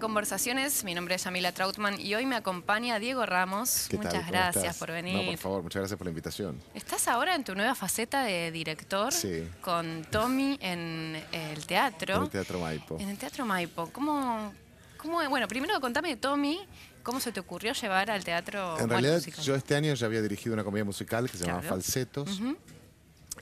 Conversaciones, 0.00 0.82
mi 0.82 0.94
nombre 0.94 1.14
es 1.16 1.24
Yamila 1.24 1.52
Trautman 1.52 2.00
y 2.00 2.14
hoy 2.14 2.24
me 2.24 2.34
acompaña 2.34 2.98
Diego 2.98 3.26
Ramos. 3.26 3.88
Muchas 3.92 4.14
¿Cómo 4.14 4.26
gracias 4.30 4.64
estás? 4.64 4.76
por 4.78 4.88
No, 4.88 4.94
venir. 4.94 5.26
por 5.26 5.36
favor, 5.38 5.62
muchas 5.62 5.80
gracias 5.82 5.98
por 5.98 6.06
la 6.06 6.10
invitación. 6.10 6.58
Estás 6.74 7.06
ahora 7.06 7.34
en 7.34 7.44
tu 7.44 7.54
nueva 7.54 7.74
faceta 7.74 8.22
de 8.24 8.50
director 8.50 9.12
Sí. 9.12 9.46
con 9.60 10.06
Tommy 10.10 10.58
en 10.62 11.22
el 11.32 11.66
teatro. 11.66 12.16
En 12.16 12.22
el 12.22 12.30
Teatro 12.30 12.58
Maipo. 12.60 12.98
En 12.98 13.10
el 13.10 13.18
Teatro 13.18 13.44
Maipo. 13.44 13.90
¿Cómo, 13.92 14.54
cómo, 14.96 15.28
bueno, 15.28 15.46
primero 15.46 15.78
contame 15.82 16.08
de 16.08 16.16
Tommy, 16.16 16.58
¿cómo 17.02 17.20
se 17.20 17.30
te 17.30 17.40
ocurrió 17.40 17.74
llevar 17.74 18.10
al 18.10 18.24
teatro? 18.24 18.78
En 18.80 18.88
realidad, 18.88 19.16
musical? 19.16 19.44
yo 19.44 19.54
este 19.54 19.74
año 19.76 19.92
ya 19.92 20.06
había 20.06 20.22
dirigido 20.22 20.54
una 20.54 20.64
comedia 20.64 20.84
musical 20.86 21.30
que 21.30 21.36
se 21.36 21.44
llama 21.44 21.60
Claro. 21.60 21.74
Falsetos. 21.76 22.40
Ujú. 22.40 22.56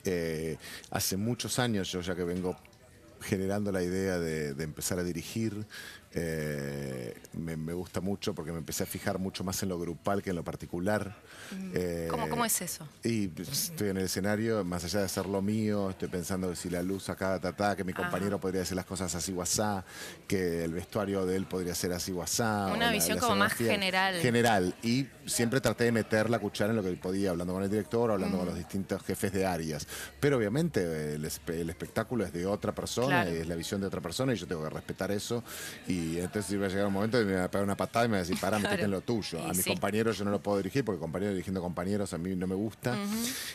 Eh, 0.05 0.59
hace 0.91 1.17
muchos 1.17 1.59
años 1.61 1.91
yo 1.93 2.01
ya 2.01 2.17
que 2.17 2.25
vengo 2.25 2.57
generando 3.21 3.73
la 3.73 3.83
idea 3.83 4.19
de, 4.19 4.55
de 4.55 4.65
empezar 4.65 4.99
a 4.99 5.05
dirigir. 5.05 5.67
eh, 6.15 7.15
me, 7.35 7.57
me 7.57 7.73
gusta 7.75 8.01
mucho 8.01 8.35
porque 8.35 8.51
me 8.51 8.59
empecé 8.59 8.83
a 8.83 8.87
fijar 8.87 9.19
mucho 9.19 9.45
más 9.45 9.63
en 9.63 9.69
lo 9.69 9.79
grupal 9.79 10.23
que 10.23 10.31
en 10.31 10.37
lo 10.37 10.43
particular. 10.45 11.17
Eh. 11.75 12.09
¿Cómo, 12.11 12.29
¿Cómo 12.29 12.45
es 12.45 12.61
eso? 12.63 12.87
Y 13.05 13.29
pues, 13.29 13.49
estoy 13.71 13.91
en 13.91 13.99
el 13.99 14.05
escenario, 14.05 14.65
más 14.65 14.85
allá 14.85 15.01
de 15.01 15.05
hacer 15.07 15.27
lo 15.27 15.43
mío, 15.43 15.91
estoy 15.91 16.09
pensando 16.09 16.49
que 16.51 16.57
si 16.57 16.71
la 16.71 16.83
luz 16.83 17.09
acá, 17.11 17.39
ta, 17.41 17.55
ta, 17.55 17.77
que 17.77 17.85
mi 17.85 17.93
compañero 17.93 18.41
podría 18.41 18.63
hacer 18.63 18.77
las 18.77 18.87
cosas 18.87 19.15
así 19.15 19.33
guasá, 19.33 19.85
que 20.27 20.65
el 20.65 20.73
vestuario 20.73 21.25
de 21.27 21.37
él 21.37 21.47
podría 21.47 21.75
ser 21.75 21.93
así 21.93 22.11
guasá. 22.13 22.73
Una 22.75 22.91
visión 22.91 23.17
la 23.17 23.21
como 23.23 23.37
más 23.37 23.53
general. 23.53 24.15
General. 24.21 24.75
Y 24.83 25.07
siempre 25.27 25.61
traté 25.61 25.85
de 25.85 25.93
meter 25.93 26.31
la 26.31 26.39
cuchara 26.39 26.71
en 26.71 26.77
lo 26.77 26.83
que 26.83 26.91
podía, 26.93 27.31
hablando 27.31 27.53
con 27.53 27.63
el 27.63 27.71
director, 27.71 28.11
hablando 28.11 28.37
Mm. 28.37 28.41
con 28.41 28.47
los 28.49 28.57
distintos 28.57 29.03
jefes 29.05 29.33
de 29.33 29.47
áreas. 29.47 29.87
Pero 30.21 30.37
obviamente 30.39 31.15
el, 31.15 31.25
el 31.25 31.71
espectáculo 31.71 32.25
es 32.25 32.33
de 32.33 32.47
otra 32.47 32.75
persona, 32.75 33.08
Claro. 33.09 33.31
y 33.31 33.37
es 33.39 33.49
la 33.49 33.55
visión 33.57 33.81
de 33.81 33.87
otra 33.87 34.01
persona, 34.01 34.33
y 34.33 34.37
yo 34.37 34.47
tengo 34.47 34.63
que 34.65 34.71
respetar 34.71 35.11
eso. 35.11 35.43
Y 35.87 36.19
entonces 36.19 36.51
iba 36.53 36.67
a 36.67 36.69
llegar 36.69 36.87
un 36.87 36.93
momento 36.93 37.21
y 37.21 37.25
me 37.25 37.33
iba 37.33 37.45
a 37.45 37.51
pegar 37.51 37.65
una 37.65 37.77
patada 37.77 38.05
y 38.05 38.09
me 38.09 38.13
iba 38.17 38.19
a 38.19 38.25
decir, 38.27 38.39
pará, 38.41 38.59
metete 38.59 38.69
Claro. 38.77 38.85
en 38.85 38.91
lo 38.93 39.01
tuyo. 39.01 39.43
A 39.45 39.49
mis 39.49 39.63
sí. 39.65 39.71
compañeros 39.71 40.19
yo 40.19 40.25
no 40.25 40.31
lo 40.31 40.41
puedo 40.43 40.57
dirigir 40.59 40.85
porque 40.85 41.01
compañeros 41.01 41.35
dirigiendo 41.35 41.61
compañeros 41.61 42.13
a 42.13 42.19
mí 42.19 42.35
no 42.37 42.47
me 42.47 42.55
gusta. 42.55 42.97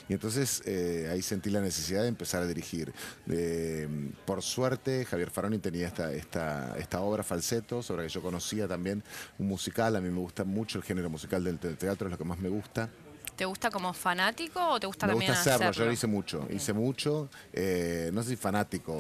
Y 0.10 0.14
entonces 0.14 0.62
eh, 0.66 1.10
ahí 1.12 1.22
sentí 1.22 1.50
la 1.50 1.62
necesidad 1.62 2.02
de 2.04 2.08
empezar 2.10 2.42
a 2.44 2.48
dirigir. 2.48 2.94
Eh, 3.30 3.88
por 4.26 4.42
suerte, 4.42 5.06
Javier 5.06 5.30
Faroni 5.30 5.60
tenía 5.60 5.88
esta, 5.88 6.12
esta, 6.14 6.76
esta 6.78 7.02
obra 7.02 7.24
Falseto, 7.24 7.82
sobre 7.82 8.04
la 8.04 8.08
que 8.08 8.14
yo 8.14 8.22
conocía 8.22 8.68
también 8.68 9.04
un 9.40 9.48
musical. 9.48 9.96
A 9.96 10.02
mí 10.02 10.10
me 10.10 10.20
gusta 10.20 10.44
mucho 10.44 10.78
el 10.78 10.84
género 10.84 11.10
musical 11.10 11.44
del 11.44 11.60
te- 11.60 11.74
teatro, 11.76 12.08
es 12.08 12.12
lo 12.12 12.18
que 12.18 12.24
más 12.26 12.40
me 12.40 12.50
gusta. 12.50 12.90
¿Te 13.36 13.46
gusta 13.46 13.72
como 13.72 13.94
fanático 13.94 14.60
o 14.74 14.80
te 14.80 14.86
gusta 14.86 15.08
Me 15.08 15.14
también 15.14 15.32
gusta 15.32 15.42
hacerlo, 15.42 15.70
hacerlo? 15.70 15.88
yo 15.88 15.92
hice 15.92 16.06
mucho, 16.06 16.48
hice 16.52 16.72
mucho, 16.72 17.30
eh, 17.52 18.12
no 18.14 18.22
sé 18.22 18.30
si 18.30 18.36
fanático, 18.36 18.94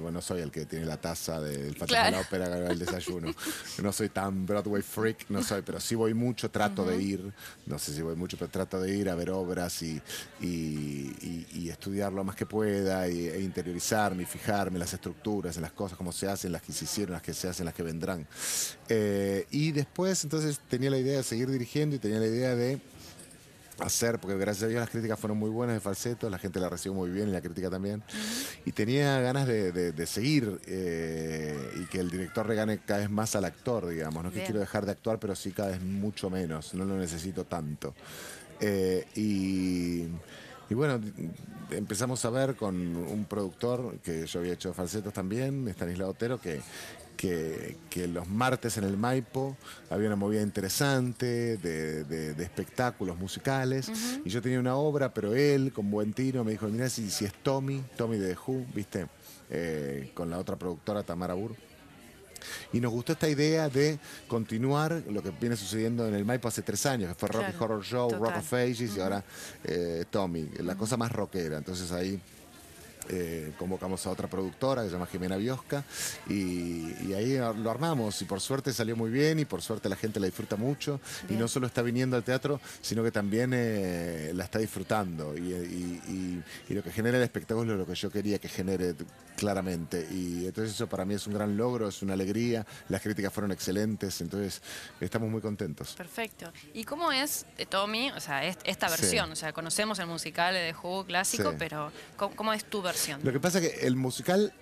bueno, 0.00 0.22
soy 0.22 0.40
el 0.40 0.52
que 0.52 0.66
tiene 0.66 0.86
la 0.86 0.98
taza 1.00 1.40
del 1.40 1.74
Fantasma 1.76 1.86
Claro. 1.86 2.04
de 2.06 2.10
la 2.12 2.20
Ópera 2.20 2.68
al 2.70 2.78
desayuno, 2.78 3.34
no 3.82 3.92
soy 3.92 4.08
tan 4.10 4.46
Broadway 4.46 4.82
freak, 4.82 5.26
no 5.30 5.42
soy, 5.42 5.62
pero 5.62 5.80
sí 5.80 5.96
voy 5.96 6.14
mucho, 6.14 6.48
trato 6.48 6.84
de 6.84 7.02
ir, 7.02 7.32
no 7.66 7.76
sé 7.76 7.92
si 7.92 8.02
voy 8.02 8.14
mucho, 8.14 8.36
pero 8.38 8.50
trato 8.52 8.80
de 8.80 8.94
ir 8.94 9.10
a 9.10 9.16
ver 9.16 9.30
obras 9.30 9.82
y, 9.82 10.00
y- 10.40 10.46
y- 11.20 11.46
y 11.52 11.68
estudiar 11.68 12.12
lo 12.12 12.22
más 12.22 12.36
que 12.36 12.46
pueda 12.46 13.08
y- 13.08 13.26
e 13.26 13.40
interiorizarme 13.40 14.22
y 14.22 14.26
fijarme 14.26 14.76
en 14.76 14.80
las 14.80 14.94
estructuras, 14.94 15.56
en 15.56 15.62
las 15.62 15.72
cosas, 15.72 15.98
cómo 15.98 16.12
se 16.12 16.28
hacen, 16.28 16.52
las 16.52 16.62
que 16.62 16.72
se 16.72 16.84
hicieron, 16.84 17.14
las 17.14 17.22
que 17.22 17.34
se 17.34 17.48
hacen, 17.48 17.64
las 17.66 17.74
que 17.74 17.82
vendrán. 17.82 18.28
Eh, 18.88 19.44
y 19.50 19.72
después 19.72 20.22
entonces 20.22 20.60
tenía 20.68 20.88
la 20.90 20.98
idea 20.98 21.16
de 21.16 21.24
seguir 21.24 21.50
dirigiendo 21.50 21.96
y 21.96 21.98
tenía 21.98 22.20
la 22.20 22.26
idea 22.26 22.54
de 22.54 22.78
hacer, 23.78 24.18
porque 24.18 24.36
gracias 24.36 24.64
a 24.64 24.68
Dios 24.68 24.80
las 24.80 24.90
críticas 24.90 25.18
fueron 25.18 25.38
muy 25.38 25.50
buenas 25.50 25.74
de 25.74 25.80
falseto, 25.80 26.28
la 26.30 26.38
gente 26.38 26.60
la 26.60 26.68
recibió 26.68 26.94
muy 26.94 27.10
bien 27.10 27.28
y 27.28 27.32
la 27.32 27.40
crítica 27.40 27.70
también. 27.70 28.02
Y 28.64 28.72
tenía 28.72 29.20
ganas 29.20 29.46
de, 29.46 29.72
de- 29.72 29.92
de 29.92 30.06
seguir 30.06 30.60
eh, 30.66 31.56
y 31.80 31.86
que 31.86 31.98
el 32.00 32.10
director 32.10 32.46
regane 32.46 32.78
cada 32.78 33.00
vez 33.00 33.10
más 33.10 33.34
al 33.36 33.44
actor, 33.44 33.86
digamos. 33.88 34.22
No 34.22 34.28
es 34.28 34.34
que 34.34 34.40
quiero 34.44 34.60
dejar 34.60 34.84
de 34.86 34.92
actuar, 34.92 35.18
pero 35.18 35.34
sí 35.34 35.52
cada 35.52 35.70
vez 35.70 35.82
mucho 35.82 36.30
menos, 36.30 36.74
no 36.74 36.84
lo 36.84 36.96
necesito 36.96 37.44
tanto. 37.44 37.94
Eh, 38.60 39.04
y, 39.16 40.02
y 40.70 40.74
bueno, 40.74 41.00
empezamos 41.70 42.24
a 42.24 42.30
ver 42.30 42.54
con 42.54 42.76
un 42.96 43.24
productor 43.24 43.98
que 44.04 44.26
yo 44.26 44.38
había 44.40 44.52
hecho 44.52 44.72
falsetos 44.72 45.12
también, 45.12 45.66
Stanislao 45.68 46.10
Otero, 46.10 46.40
que, 46.40 46.60
que, 47.22 47.76
que 47.88 48.08
los 48.08 48.26
martes 48.28 48.76
en 48.78 48.82
el 48.84 48.96
Maipo 48.96 49.56
había 49.90 50.08
una 50.08 50.16
movida 50.16 50.42
interesante 50.42 51.56
de, 51.56 52.02
de- 52.02 52.34
de 52.34 52.42
espectáculos 52.42 53.16
musicales. 53.16 53.92
Y 54.24 54.28
yo 54.28 54.42
tenía 54.42 54.58
una 54.58 54.74
obra, 54.74 55.14
pero 55.14 55.32
él, 55.32 55.72
con 55.72 55.88
buen 55.88 56.12
tiro, 56.14 56.42
me 56.42 56.50
dijo, 56.50 56.66
mira, 56.66 56.88
si, 56.90 57.08
si 57.12 57.24
es 57.24 57.32
Tommy, 57.44 57.84
Tommy 57.96 58.18
de 58.18 58.34
The 58.34 58.40
Who, 58.44 58.66
¿viste? 58.74 59.06
Eh, 59.50 60.10
con 60.14 60.30
la 60.30 60.38
otra 60.38 60.56
productora, 60.56 61.04
Tamara 61.04 61.34
Burr. 61.34 61.54
Y 62.72 62.80
nos 62.80 62.90
gustó 62.90 63.12
esta 63.12 63.28
idea 63.28 63.68
de 63.68 64.00
continuar 64.26 65.04
lo 65.08 65.22
que 65.22 65.30
viene 65.30 65.54
sucediendo 65.54 66.08
en 66.08 66.14
el 66.16 66.24
Maipo 66.24 66.48
hace 66.48 66.62
tres 66.62 66.84
años, 66.86 67.08
que 67.10 67.14
fue 67.14 67.28
Rocky 67.28 67.52
Claro, 67.52 67.64
Horror 67.66 67.84
Show, 67.84 68.10
Rock 68.10 68.36
of 68.38 68.52
Ages 68.54 68.96
y 68.96 69.00
ahora 69.00 69.22
eh, 69.62 70.04
Tommy, 70.10 70.48
la 70.58 70.74
cosa 70.74 70.96
más 70.96 71.12
rockera. 71.12 71.58
Entonces 71.58 71.92
ahí 71.92 72.20
eh, 73.12 73.52
convocamos 73.58 74.06
a 74.06 74.10
otra 74.10 74.28
productora 74.28 74.82
que 74.82 74.88
se 74.88 74.94
llama 74.94 75.06
Jimena 75.06 75.36
Biosca 75.36 75.84
y, 76.28 76.92
y 77.06 77.14
ahí 77.14 77.36
lo 77.36 77.70
armamos 77.70 78.20
y 78.22 78.24
por 78.24 78.40
suerte 78.40 78.72
salió 78.72 78.96
muy 78.96 79.10
bien 79.10 79.38
y 79.38 79.44
por 79.44 79.62
suerte 79.62 79.88
la 79.88 79.96
gente 79.96 80.18
la 80.18 80.26
disfruta 80.26 80.56
mucho 80.56 81.00
y 81.28 81.34
no 81.34 81.46
solo 81.48 81.66
está 81.66 81.82
viniendo 81.82 82.16
al 82.16 82.24
teatro 82.24 82.60
sino 82.80 83.02
que 83.02 83.10
también 83.12 83.52
eh, 83.54 84.32
la 84.34 84.44
está 84.44 84.58
disfrutando 84.58 85.36
y, 85.36 85.40
y- 85.52 86.02
y- 86.08 86.42
y 86.70 86.74
lo 86.74 86.82
que 86.82 86.90
genera 86.90 87.18
el 87.18 87.22
espectáculo 87.24 87.72
es 87.72 87.78
lo 87.78 87.86
que 87.86 87.94
yo 87.94 88.10
quería 88.10 88.38
que 88.38 88.48
genere 88.48 88.94
claramente 89.36 90.06
y 90.10 90.46
entonces 90.46 90.74
eso 90.74 90.86
para 90.88 91.04
mí 91.04 91.14
es 91.14 91.26
un 91.26 91.34
gran 91.34 91.56
logro, 91.56 91.88
es 91.88 92.02
una 92.02 92.12
alegría, 92.14 92.66
las 92.88 93.02
críticas 93.02 93.32
fueron 93.32 93.52
excelentes, 93.52 94.20
entonces 94.20 94.62
estamos 95.00 95.28
muy 95.30 95.40
contentos. 95.40 95.94
Perfecto. 95.96 96.52
¿Y 96.74 96.84
cómo 96.84 97.10
es 97.12 97.44
de 97.58 97.66
Tommy, 97.66 98.10
o 98.12 98.20
sea, 98.20 98.44
est- 98.46 98.60
esta 98.64 98.88
Sí. 98.88 99.00
versión? 99.00 99.32
O 99.32 99.36
sea, 99.36 99.52
conocemos 99.52 99.98
el 99.98 100.06
musical 100.06 100.54
de 100.54 100.74
Who 100.80 101.04
clásico, 101.06 101.50
Sí. 101.50 101.56
pero 101.58 101.90
¿cómo, 102.16 102.36
cómo 102.36 102.52
es 102.52 102.64
tu 102.64 102.82
versión? 102.82 103.01
Lo 103.22 103.32
que 103.32 103.40
pasa 103.40 103.58
es 103.58 103.68
que 103.68 103.86
el 103.86 103.96
musical 103.96 104.52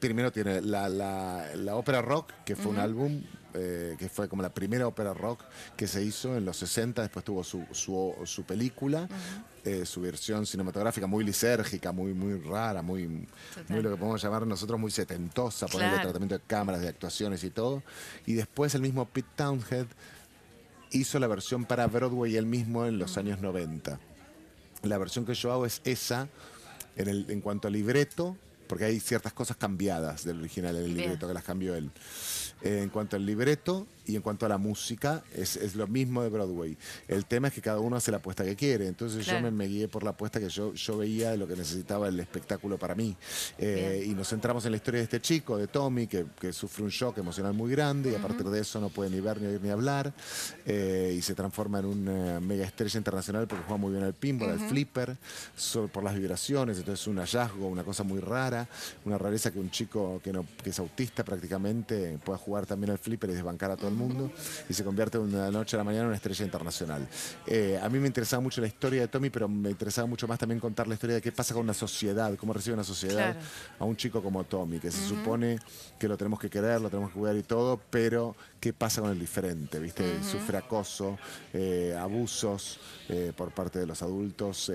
primero 0.00 0.32
tiene 0.32 0.60
la, 0.60 0.88
la- 0.88 1.54
la 1.54 1.76
ópera 1.76 2.02
rock, 2.02 2.32
que 2.44 2.56
fue 2.56 2.72
un 2.72 2.78
álbum 2.78 3.22
eh, 3.54 3.96
que 3.98 4.08
fue 4.08 4.28
como 4.28 4.42
la 4.42 4.52
primera 4.52 4.86
ópera 4.86 5.14
rock 5.14 5.40
que 5.76 5.86
se 5.86 6.02
hizo 6.04 6.36
en 6.36 6.44
los 6.44 6.56
60, 6.58 7.02
después 7.02 7.24
tuvo 7.24 7.42
su, 7.44 7.64
su, 7.72 8.14
su 8.24 8.42
película, 8.44 9.08
eh, 9.64 9.86
su 9.86 10.00
versión 10.00 10.46
cinematográfica 10.46 11.06
muy 11.06 11.24
lisérgica, 11.24 11.90
muy, 11.92 12.12
muy 12.12 12.38
rara, 12.40 12.82
muy, 12.82 13.26
Total. 13.54 13.64
muy 13.68 13.82
lo 13.82 13.90
que 13.90 13.96
podemos 13.96 14.22
llamar 14.22 14.46
nosotros 14.46 14.78
muy 14.78 14.90
setentosa, 14.90 15.66
Claro. 15.66 16.00
tratamiento 16.02 16.36
de 16.36 16.44
cámaras, 16.46 16.82
de 16.82 16.88
actuaciones 16.88 17.42
y 17.44 17.50
todo. 17.50 17.82
Y 18.26 18.34
después 18.34 18.74
el 18.74 18.82
mismo 18.82 19.06
Pete 19.06 19.28
Townhead 19.36 19.86
hizo 20.90 21.18
la 21.18 21.26
versión 21.26 21.64
para 21.64 21.86
Broadway 21.86 22.36
él 22.36 22.46
mismo 22.46 22.86
en 22.86 22.98
los 22.98 23.16
años 23.16 23.40
90. 23.40 23.98
La 24.82 24.98
versión 24.98 25.24
que 25.26 25.34
yo 25.34 25.52
hago 25.52 25.66
es 25.66 25.80
esa, 25.84 26.28
en, 26.98 27.08
el, 27.08 27.26
en 27.30 27.40
cuanto 27.40 27.68
al 27.68 27.74
libreto, 27.74 28.36
porque 28.66 28.84
hay 28.84 29.00
ciertas 29.00 29.32
cosas 29.32 29.56
cambiadas 29.56 30.24
del 30.24 30.40
original 30.40 30.76
en 30.76 30.84
el 30.84 30.94
libreto 30.94 31.26
que 31.26 31.34
las 31.34 31.44
cambió 31.44 31.74
él. 31.74 31.90
Eh, 32.62 32.80
en 32.82 32.90
cuanto 32.90 33.16
al 33.16 33.24
libreto 33.24 33.86
y 34.08 34.16
en 34.16 34.22
cuanto 34.22 34.46
a 34.46 34.48
la 34.48 34.58
música, 34.58 35.22
es, 35.36 35.54
es 35.56 35.76
lo 35.76 35.86
mismo 35.86 36.22
de 36.22 36.30
Broadway. 36.30 36.76
El 37.06 37.26
tema 37.26 37.48
es 37.48 37.54
que 37.54 37.60
cada 37.60 37.78
uno 37.78 37.94
hace 37.96 38.10
la 38.10 38.16
apuesta 38.16 38.42
que 38.44 38.56
quiere. 38.56 38.88
Entonces 38.88 39.24
Claro. 39.24 39.38
yo 39.40 39.44
me, 39.44 39.50
me 39.50 39.66
guié 39.68 39.86
por 39.86 40.02
la 40.02 40.10
apuesta 40.10 40.40
que 40.40 40.48
yo, 40.48 40.72
yo 40.74 40.96
veía 40.98 41.30
de 41.30 41.36
lo 41.36 41.46
que 41.46 41.54
necesitaba 41.54 42.08
el 42.08 42.18
espectáculo 42.18 42.78
para 42.78 42.94
mí. 42.94 43.14
Eh, 43.58 44.04
y 44.06 44.14
nos 44.14 44.28
centramos 44.30 44.64
en 44.64 44.70
la 44.72 44.76
historia 44.78 44.98
de 44.98 45.04
este 45.04 45.20
chico, 45.20 45.56
de 45.58 45.66
Tommy, 45.68 46.06
que, 46.06 46.24
que 46.40 46.52
sufre 46.52 46.82
un 46.84 46.90
shock 46.90 47.18
emocional 47.18 47.52
muy 47.52 47.70
grande 47.70 48.10
y 48.12 48.14
a 48.14 48.18
partir 48.22 48.46
de 48.48 48.60
eso 48.60 48.80
no 48.80 48.88
puede 48.88 49.10
ni 49.10 49.20
ver, 49.20 49.40
ni 49.40 49.46
oír, 49.46 49.60
ni 49.60 49.68
hablar. 49.68 50.12
Eh, 50.66 51.14
y 51.18 51.20
se 51.22 51.34
transforma 51.34 51.80
en 51.80 51.84
una 51.84 52.40
mega 52.40 52.64
estrella 52.64 52.96
internacional 52.98 53.46
porque 53.46 53.64
juega 53.66 53.78
muy 53.78 53.92
bien 53.92 54.04
al 54.04 54.14
pinball, 54.14 54.50
al 54.50 54.60
flipper, 54.68 55.16
so- 55.54 55.88
por 55.88 56.02
las 56.02 56.14
vibraciones. 56.14 56.78
Entonces 56.78 57.06
un 57.06 57.18
hallazgo, 57.18 57.66
una 57.68 57.84
cosa 57.84 58.04
muy 58.04 58.20
rara, 58.20 58.66
una 59.04 59.18
rareza 59.18 59.50
que 59.50 59.58
un 59.58 59.70
chico 59.70 60.18
que, 60.24 60.32
no, 60.32 60.46
que 60.64 60.70
es 60.70 60.78
autista 60.78 61.24
prácticamente 61.24 62.18
pueda 62.24 62.38
jugar 62.38 62.64
también 62.64 62.90
al 62.90 62.98
flipper 62.98 63.28
y 63.30 63.34
desbancar 63.34 63.70
a 63.70 63.76
todo 63.76 63.88
el 63.88 63.94
mundo 63.94 63.97
y 64.68 64.74
se 64.74 64.84
convierte 64.84 65.18
de 65.18 65.24
una 65.24 65.50
noche 65.50 65.76
a 65.76 65.78
la 65.78 65.84
mañana 65.84 66.02
en 66.02 66.08
una 66.08 66.16
estrella 66.16 66.44
internacional. 66.44 67.08
Eh, 67.46 67.78
a 67.82 67.88
mí 67.88 67.98
me 67.98 68.06
interesaba 68.06 68.40
mucho 68.40 68.60
la 68.60 68.66
historia 68.66 69.02
de 69.02 69.08
Tommy, 69.08 69.30
pero 69.30 69.48
me 69.48 69.70
interesaba 69.70 70.06
mucho 70.06 70.28
más 70.28 70.38
también 70.38 70.60
contar 70.60 70.86
la 70.86 70.94
historia 70.94 71.16
de 71.16 71.22
qué 71.22 71.32
pasa 71.32 71.54
con 71.54 71.62
una 71.62 71.74
sociedad, 71.74 72.34
cómo 72.36 72.52
recibe 72.52 72.74
una 72.74 72.84
sociedad 72.84 73.36
a 73.78 73.84
un 73.84 73.96
chico 73.96 74.22
como 74.22 74.44
Tommy, 74.44 74.78
que 74.78 74.90
se 74.90 75.06
supone 75.06 75.58
que 75.98 76.08
lo 76.08 76.16
tenemos 76.16 76.38
que 76.38 76.50
querer, 76.50 76.80
lo 76.80 76.90
tenemos 76.90 77.10
que 77.10 77.18
cuidar 77.18 77.36
y 77.36 77.42
todo, 77.42 77.80
pero 77.90 78.36
qué 78.60 78.72
pasa 78.72 79.00
con 79.00 79.10
el 79.10 79.18
diferente, 79.18 79.78
¿viste? 79.78 80.22
Sufre 80.22 80.58
acoso, 80.58 81.18
eh, 81.52 81.96
abusos 81.98 82.80
eh, 83.08 83.32
por 83.36 83.52
parte 83.52 83.78
de 83.78 83.86
los 83.86 84.02
adultos, 84.02 84.70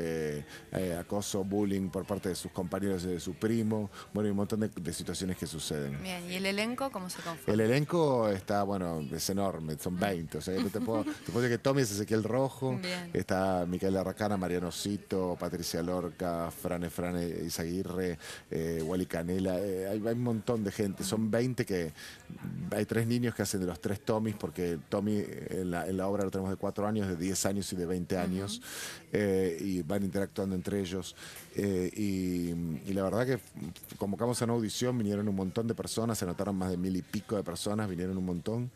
acoso, 0.99 1.43
bullying 1.43 1.89
por 1.89 2.05
parte 2.05 2.29
de 2.29 2.35
sus 2.35 2.51
compañeros 2.51 3.03
y 3.03 3.07
de 3.07 3.19
su 3.19 3.33
primo, 3.33 3.89
bueno, 4.13 4.27
y 4.27 4.31
un 4.31 4.37
montón 4.37 4.59
de, 4.59 4.93
situaciones 4.93 5.37
que 5.37 5.47
suceden. 5.47 6.01
Bien, 6.01 6.29
¿y 6.29 6.35
el 6.35 6.45
elenco 6.45 6.91
cómo 6.91 7.09
se 7.09 7.21
conforma? 7.21 7.53
El 7.53 7.59
elenco 7.59 8.29
está, 8.29 8.63
bueno, 8.63 9.01
es 9.17 9.29
enorme, 9.29 9.77
son 9.79 9.99
20, 9.99 10.37
o 10.37 10.41
sea, 10.41 10.55
te 10.55 10.79
puedo, 10.79 11.03
te 11.25 11.31
puedo 11.31 11.41
decir 11.41 11.57
que 11.57 11.63
Tommy 11.63 11.81
es 11.81 11.91
Ezequiel 11.91 12.23
Rojo, 12.23 12.79
está 13.13 13.65
Micaela 13.67 14.03
Racana, 14.03 14.37
Mariano 14.37 14.71
Cito, 14.71 15.37
Patricia 15.39 15.81
Lorca, 15.81 16.51
Frane 16.51 16.89
Frane 16.89 17.25
Isaguirre, 17.45 18.17
Wally 18.83 19.05
Canela, 19.05 19.55
hay, 19.55 20.01
hay 20.05 20.13
un 20.13 20.23
montón 20.23 20.63
de 20.63 20.71
gente, 20.71 21.03
son 21.03 21.29
20 21.29 21.65
que 21.65 21.93
hay 22.71 22.85
tres 22.85 23.07
niños 23.07 23.35
que 23.35 23.43
hacen 23.43 23.59
de 23.59 23.67
los 23.67 23.79
tres 23.79 24.01
Tommys, 24.01 24.35
porque 24.35 24.79
Tommy 24.89 25.23
en 25.49 25.71
la, 25.71 25.87
en 25.87 25.97
la, 25.97 26.07
obra 26.07 26.23
lo 26.23 26.31
tenemos 26.31 26.49
de 26.49 26.57
cuatro 26.57 26.87
años, 26.87 27.07
de 27.07 27.15
10 27.15 27.45
años 27.45 27.71
y 27.73 27.75
de 27.75 27.85
20 27.85 28.17
años, 28.17 28.61
eh, 29.11 29.57
y 29.59 29.81
van 29.81 30.03
interactuando 30.03 30.55
entre 30.55 30.79
ellos. 30.79 31.15
Eh, 31.55 31.91
y, 31.95 32.93
la 32.93 33.03
verdad 33.03 33.25
que 33.25 33.39
convocamos 33.97 34.41
a 34.41 34.45
una 34.45 34.53
audición, 34.53 34.97
vinieron 34.97 35.27
un 35.27 35.35
montón 35.35 35.67
de 35.67 35.75
personas, 35.75 36.17
se 36.17 36.25
anotaron 36.25 36.55
más 36.55 36.69
de 36.69 36.77
mil 36.77 36.95
y 36.95 37.01
pico 37.01 37.35
de 37.35 37.43
personas, 37.43 37.89
vinieron 37.89 38.17
un 38.17 38.25
montón. 38.25 38.71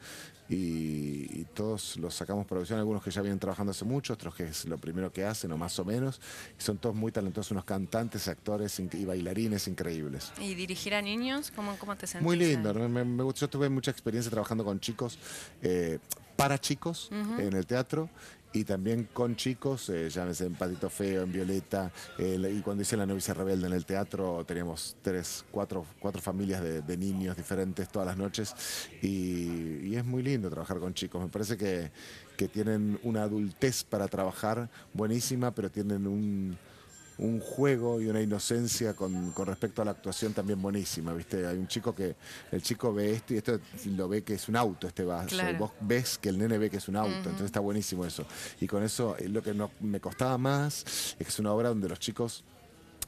Y, 0.50 1.44
todos 1.54 1.98
los 1.98 2.14
sacamos 2.14 2.46
por 2.46 2.58
audición, 2.58 2.80
algunos 2.80 3.04
que 3.04 3.12
ya 3.12 3.22
vienen 3.22 3.40
trabajando 3.40 3.72
hace 3.72 3.84
mucho, 3.84 4.14
otros 4.14 4.36
que 4.36 4.44
es 4.44 4.66
lo 4.66 4.78
primero 4.78 5.12
que 5.12 5.26
hacen 5.26 5.52
o 5.52 5.58
más 5.58 5.78
o 5.80 5.86
menos, 5.86 6.22
y 6.58 6.62
son 6.62 6.78
todos 6.78 6.96
muy 6.96 7.12
talentosos, 7.12 7.52
unos 7.52 7.66
cantantes, 7.66 8.28
actores 8.28 8.80
y 8.80 9.06
bailarines 9.06 9.68
increíbles. 9.68 10.32
¿Y 10.40 10.54
dirigir 10.54 10.94
a 10.94 11.02
niños? 11.02 11.52
¿Cómo, 11.56 11.78
cómo 11.80 11.96
te 11.96 12.06
sentís? 12.06 12.24
Muy 12.24 12.38
lindo, 12.38 12.74
me, 12.74 13.34
yo 13.34 13.50
tuve 13.50 13.70
mucha 13.70 13.92
experiencia 13.92 14.30
trabajando 14.30 14.64
con 14.64 14.80
chicos, 14.80 15.18
eh, 15.62 16.00
para 16.36 16.60
chicos 16.60 17.10
en 17.12 17.54
el 17.54 17.66
teatro 17.66 18.10
y 18.54 18.64
también 18.64 19.08
con 19.14 19.36
chicos, 19.36 19.90
eh, 19.90 20.10
llámese 20.10 20.46
en 20.46 20.56
Patito 20.56 20.90
Feo, 20.90 21.24
en 21.24 21.32
Violeta, 21.32 21.92
y 22.18 22.62
cuando 22.62 22.82
hice 22.82 22.98
La 22.98 23.06
novicia 23.06 23.34
rebelde 23.34 23.68
en 23.68 23.74
el 23.74 23.86
teatro 23.86 24.44
teníamos 24.46 24.96
tres, 25.02 25.46
cuatro, 25.52 25.86
cuatro 26.00 26.22
familias 26.22 26.64
de, 26.64 26.98
niños 26.98 27.38
diferentes 27.38 27.90
todas 27.90 28.08
las 28.08 28.18
noches 28.18 28.56
y, 29.02 29.96
es 29.96 30.06
muy 30.06 30.22
lindo 30.22 30.50
trabajar 30.50 30.80
con 30.80 30.94
chicos, 30.94 31.22
me 31.22 31.28
parece 31.28 31.58
que, 31.58 31.92
que 32.36 32.48
tienen 32.48 33.00
una 33.04 33.24
adultez 33.24 33.84
para 33.84 34.08
trabajar 34.08 34.70
buenísima, 34.94 35.52
pero 35.52 35.72
tienen 35.72 36.06
un 36.08 36.58
un 37.20 37.40
juego 37.40 38.02
y 38.02 38.08
una 38.08 38.22
inocencia 38.22 38.94
con, 38.94 39.34
respecto 39.46 39.82
a 39.82 39.86
la 39.86 39.92
actuación 39.92 40.34
también 40.34 40.62
buenísima, 40.62 41.14
¿viste? 41.14 41.46
Hay 41.48 41.58
un 41.58 41.68
chico 41.68 41.96
que, 41.96 42.16
el 42.52 42.62
chico 42.62 42.94
ve 42.94 43.14
esto 43.14 43.34
y 43.34 43.38
esto 43.38 43.60
lo 43.96 44.08
ve 44.08 44.24
que 44.24 44.36
es 44.36 44.48
un 44.48 44.56
auto, 44.56 44.88
este 44.88 45.04
vaso. 45.04 45.36
Vos 45.58 45.72
ves 45.82 46.18
que 46.18 46.30
el 46.30 46.38
nene 46.38 46.58
ve 46.58 46.70
que 46.70 46.78
es 46.78 46.88
un 46.88 46.96
auto, 46.96 47.16
entonces 47.16 47.46
está 47.46 47.60
buenísimo 47.60 48.06
eso. 48.06 48.26
Y 48.62 48.68
con 48.68 48.84
eso, 48.84 49.16
eh, 49.18 49.30
lo 49.30 49.42
que 49.42 49.54
no, 49.54 49.72
me 49.80 50.00
costaba 50.00 50.38
más 50.38 50.84
es 50.86 51.16
que 51.18 51.30
es 51.30 51.40
una 51.40 51.52
obra 51.54 51.70
donde 51.70 51.90
los 51.90 52.00
chicos 52.00 52.44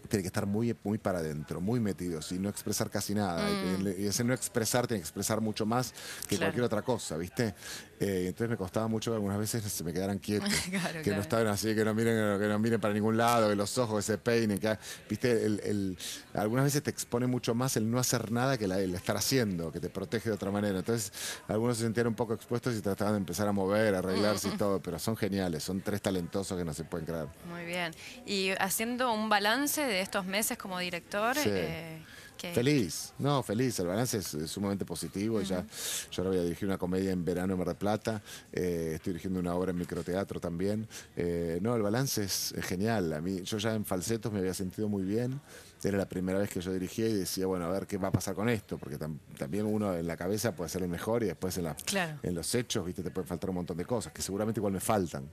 tienen 0.07 0.23
que 0.23 0.27
estar 0.27 0.45
muy, 0.45 0.75
muy 0.83 0.97
para 0.97 1.19
adentro, 1.19 1.61
muy 1.61 1.79
metidos 1.79 2.31
y 2.31 2.39
no 2.39 2.49
expresar 2.49 2.89
casi 2.89 3.13
nada. 3.13 3.47
Y, 3.51 4.05
ese 4.05 4.23
no 4.23 4.33
expresar 4.33 4.87
tiene 4.87 5.01
que 5.01 5.05
expresar 5.05 5.41
mucho 5.41 5.65
más 5.65 5.93
que 6.27 6.37
cualquier 6.37 6.63
otra 6.63 6.81
cosa, 6.81 7.17
¿viste? 7.17 7.53
Eh, 7.99 8.27
entonces 8.27 8.49
me 8.49 8.57
costaba 8.57 8.87
mucho 8.87 9.11
que 9.11 9.15
algunas 9.15 9.37
veces 9.37 9.61
se 9.63 9.83
me 9.83 9.91
quedaran 9.91 10.19
quietos, 10.19 10.49
que 11.03 11.11
no 11.11 11.21
estaban 11.21 11.47
así, 11.47 11.75
que 11.75 11.83
no 11.83 11.93
miren, 11.93 12.39
que 12.39 12.47
no 12.47 12.57
miren 12.57 12.79
para 12.79 12.93
ningún 12.93 13.17
lado, 13.17 13.49
que 13.49 13.55
los 13.55 13.77
ojos 13.77 14.05
se 14.05 14.17
peinen, 14.17 14.57
que 14.57 14.77
viste, 15.09 15.45
el, 15.45 15.97
algunas 16.33 16.65
veces 16.65 16.81
te 16.81 16.89
expone 16.89 17.27
mucho 17.27 17.53
más 17.55 17.75
el 17.75 17.91
no 17.91 17.99
hacer 17.99 18.31
nada 18.31 18.57
que 18.57 18.65
el 18.65 18.95
estar 18.95 19.17
haciendo, 19.17 19.71
que 19.71 19.79
te 19.79 19.89
protege 19.89 20.29
de 20.29 20.35
otra 20.35 20.49
manera. 20.49 20.79
Entonces, 20.79 21.11
algunos 21.47 21.77
se 21.77 21.83
sentían 21.83 22.07
un 22.07 22.15
poco 22.15 22.33
expuestos 22.33 22.75
y 22.75 22.81
trataban 22.81 23.13
de 23.13 23.19
empezar 23.19 23.47
a 23.47 23.51
mover, 23.51 23.95
a 23.95 23.99
arreglarse 23.99 24.47
y 24.47 24.57
todo, 24.57 24.81
pero 24.81 24.97
son 24.97 25.17
geniales, 25.17 25.63
son 25.63 25.81
tres 25.81 26.01
talentosos 26.01 26.57
que 26.57 26.63
no 26.63 26.73
se 26.73 26.85
pueden 26.85 27.05
creer. 27.05 27.27
Muy 27.49 27.65
bien. 27.65 27.93
Y 28.25 28.51
haciendo 28.59 29.11
un 29.11 29.27
balance 29.27 29.81
de 29.81 29.99
estos 29.99 30.25
meses 30.25 30.57
como 30.57 30.79
director, 30.79 31.35
eh, 31.45 32.01
Feliz, 32.47 33.13
no, 33.19 33.43
feliz. 33.43 33.79
El 33.79 33.87
balance 33.87 34.17
es, 34.17 34.37
sumamente 34.49 34.85
positivo. 34.85 35.41
ya, 35.41 35.65
yo 36.11 36.21
ahora 36.21 36.29
voy 36.29 36.39
a 36.39 36.43
dirigir 36.43 36.67
una 36.67 36.77
comedia 36.77 37.11
en 37.11 37.25
verano 37.25 37.53
en 37.53 37.59
Mar 37.59 37.67
del 37.67 37.75
Plata. 37.75 38.21
Eh, 38.51 38.93
estoy 38.95 39.13
dirigiendo 39.13 39.39
una 39.39 39.53
obra 39.55 39.71
en 39.71 39.77
microteatro 39.77 40.39
también. 40.39 40.87
Eh, 41.15 41.59
no, 41.61 41.75
el 41.75 41.81
balance 41.81 42.23
es, 42.23 42.53
genial. 42.61 43.11
A 43.13 43.21
mí, 43.21 43.41
yo 43.43 43.57
ya 43.57 43.75
en 43.75 43.83
falsetos 43.83 44.31
me 44.31 44.39
había 44.39 44.53
sentido 44.53 44.87
muy 44.87 45.03
bien 45.03 45.39
era 45.87 45.97
la 45.97 46.09
primera 46.09 46.39
vez 46.39 46.49
que 46.49 46.59
yo 46.59 46.73
dirigía 46.73 47.07
y 47.07 47.13
decía, 47.13 47.45
bueno, 47.45 47.65
a 47.65 47.69
ver 47.69 47.87
qué 47.87 47.97
va 47.97 48.09
a 48.09 48.11
pasar 48.11 48.35
con 48.35 48.49
esto, 48.49 48.77
porque 48.77 48.97
también 49.37 49.65
uno 49.65 49.95
en 49.95 50.05
la 50.05 50.17
cabeza 50.17 50.55
puede 50.55 50.69
ser 50.69 50.81
el 50.81 50.89
mejor 50.89 51.23
y 51.23 51.27
después 51.27 51.57
en, 51.57 51.65
la, 51.65 51.75
en 52.21 52.35
los 52.35 52.53
hechos, 52.55 52.85
viste, 52.85 53.01
te 53.01 53.11
pueden 53.11 53.27
faltar 53.27 53.49
un 53.49 53.57
montón 53.57 53.77
de 53.77 53.85
cosas, 53.85 54.11
que 54.11 54.21
seguramente 54.21 54.59
igual 54.59 54.73
me 54.73 54.79
faltan. 54.79 55.29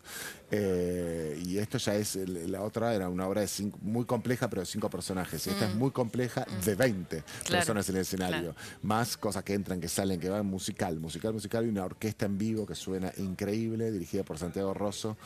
Eh, 0.51 1.41
y 1.45 1.59
esto 1.59 1.79
ya 1.79 1.95
es, 1.95 2.17
la 2.17 2.63
otra 2.63 2.95
era 2.95 3.09
una 3.09 3.27
obra 3.27 3.41
de 3.41 3.49
cinco, 3.49 3.79
muy 3.83 4.05
compleja, 4.05 4.49
pero 4.49 4.63
de 4.63 4.67
cinco 4.67 4.89
personajes. 4.89 5.47
Y 5.47 5.51
esta 5.51 5.67
es 5.67 5.75
mm. 5.75 5.79
muy 5.79 5.91
compleja 5.91 6.47
de 6.65 6.75
20 6.75 7.19
mm. 7.19 7.51
personas 7.51 7.89
en 7.89 7.97
el 7.97 8.03
escenario. 8.03 8.55
Más 8.83 9.17
cosas 9.17 9.43
que 9.43 9.55
entran, 9.55 9.81
que 9.81 9.89
salen, 9.89 10.21
que 10.21 10.29
van, 10.29 10.47
musical, 10.47 10.99
musical, 11.01 11.33
musical, 11.33 11.67
y 11.67 11.69
una 11.69 11.85
orquesta 11.85 12.27
en 12.27 12.39
vivo 12.39 12.67
que 12.67 12.75
suena 12.75 13.13
increíble, 13.17 13.91
dirigida 13.91 14.23
por 14.23 14.39
Santiago 14.39 14.75
Rosso. 14.75 15.17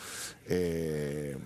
Eh, 0.48 1.36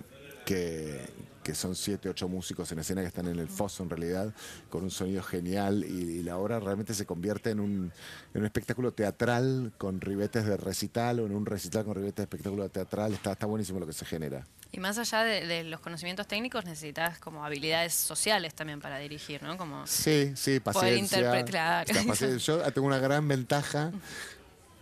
que, 0.44 1.00
que 1.44 1.55
son 1.55 1.76
siete, 1.76 2.08
ocho 2.08 2.29
músicos 2.29 2.73
en 2.73 2.81
escena 2.81 3.02
que 3.02 3.08
están 3.08 3.29
en 3.29 3.38
el 3.38 3.49
foso 3.49 3.82
en 3.82 3.91
realidad, 3.91 4.35
con 4.70 4.82
un 4.82 4.91
sonido 4.91 5.23
genial 5.23 5.85
y, 5.85 6.25
la 6.25 6.38
obra 6.38 6.58
realmente 6.58 6.94
se 6.94 7.05
convierte 7.05 7.50
en 7.50 7.61
un, 7.61 7.93
en 8.32 8.41
un, 8.41 8.46
espectáculo 8.46 8.93
teatral 8.93 9.73
con 9.76 10.00
ribetes 10.00 10.46
de 10.46 10.56
recital 10.56 11.20
o 11.20 11.26
en 11.26 11.35
un 11.35 11.44
recital 11.44 11.85
con 11.85 11.94
ribetes 11.94 12.17
de 12.17 12.23
espectáculo 12.23 12.67
teatral, 12.70 13.12
está, 13.12 13.32
está 13.32 13.44
buenísimo 13.44 13.79
lo 13.79 13.87
que 13.87 13.93
se 13.93 14.06
genera. 14.06 14.46
Y 14.73 14.81
más 14.81 14.96
allá 14.99 15.23
de, 15.23 15.64
los 15.64 15.81
conocimientos 15.81 16.26
técnicos, 16.26 16.64
necesitas 16.64 17.19
como 17.19 17.44
habilidades 17.44 17.93
sociales 17.94 18.55
también 18.55 18.81
para 18.81 18.99
dirigir, 18.99 19.43
¿no? 19.43 19.56
Como 19.58 19.87
sí, 19.87 20.32
sí, 20.35 20.61
paciencia. 20.61 21.44
Yo 22.38 22.73
tengo 22.73 22.87
una 22.87 22.99
gran 22.99 23.29
ventaja 23.29 23.93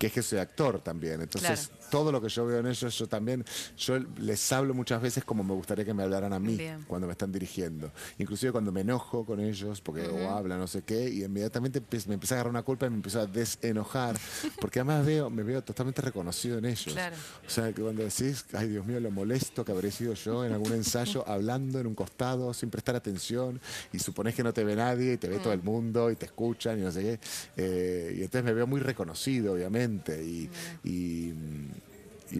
que 0.02 0.08
es 0.08 0.12
que 0.14 0.22
soy 0.22 0.40
actor 0.40 0.80
también. 0.80 1.20
Entonces, 1.20 1.70
todo 1.88 2.10
lo 2.10 2.20
que 2.20 2.28
yo 2.28 2.44
veo 2.44 2.58
en 2.58 2.66
ellos, 2.66 2.98
yo 2.98 3.06
también, 3.06 3.44
yo 3.78 4.00
les 4.18 4.52
hablo 4.52 4.74
muchas 4.74 5.00
veces 5.00 5.24
como 5.24 5.44
me 5.44 5.54
gustaría 5.54 5.84
que 5.84 5.94
me 5.94 6.02
hablaran 6.02 6.32
a 6.32 6.40
mí 6.40 6.58
cuando 6.88 7.06
me 7.06 7.12
están 7.12 7.30
dirigiendo. 7.30 7.92
Inclusive 8.18 8.50
cuando 8.50 8.72
me 8.72 8.80
enojo 8.80 9.24
con 9.24 9.38
ellos, 9.38 9.80
porque 9.80 10.08
o 10.08 10.28
hablan, 10.28 10.58
no 10.58 10.66
sé 10.66 10.82
qué, 10.82 11.08
y 11.08 11.22
inmediatamente 11.22 11.80
me 12.08 12.14
empieza 12.14 12.34
a 12.34 12.38
agarrar 12.38 12.50
una 12.50 12.64
culpa 12.64 12.86
y 12.86 12.90
me 12.90 12.96
empiezo 12.96 13.20
a 13.20 13.26
desenojar, 13.26 14.18
porque 14.60 14.80
además 14.80 15.06
veo, 15.06 15.30
me 15.30 15.44
veo 15.44 15.62
totalmente 15.62 16.02
reconocido 16.02 16.58
en 16.58 16.64
ellos. 16.64 16.96
O 17.46 17.50
sea, 17.50 17.72
que 17.72 17.80
cuando 17.80 18.02
decís, 18.02 18.44
ay 18.54 18.70
Dios 18.70 18.84
mío, 18.84 18.98
lo 18.98 19.12
molesto 19.12 19.64
que 19.64 19.70
habré 19.70 19.92
sido 19.92 20.14
yo 20.14 20.44
en 20.44 20.52
algún 20.52 20.72
ensayo, 20.72 21.22
hablando 21.28 21.78
en 21.78 21.86
un 21.86 21.94
costado, 21.94 22.52
sin 22.54 22.70
prestar 22.70 22.96
atención, 22.96 23.60
y 23.92 24.00
suponés 24.00 24.34
que 24.34 24.42
no 24.42 24.52
te 24.52 24.64
ve 24.64 24.74
nadie, 24.74 25.12
y 25.12 25.16
te 25.16 25.28
ve 25.28 25.38
todo 25.38 25.52
el 25.52 25.62
mundo, 25.62 26.10
y 26.10 26.16
te 26.16 26.26
escuchan, 26.26 26.80
y 26.80 26.82
no 26.82 26.90
sé 26.90 27.02
qué. 27.02 27.20
Eh, 27.56 28.16
y 28.16 28.22
entonces 28.22 28.42
me 28.42 28.52
veo 28.52 28.66
muy 28.66 28.80
reconocido, 28.80 29.52
obviamente 29.52 29.91
y, 30.84 31.34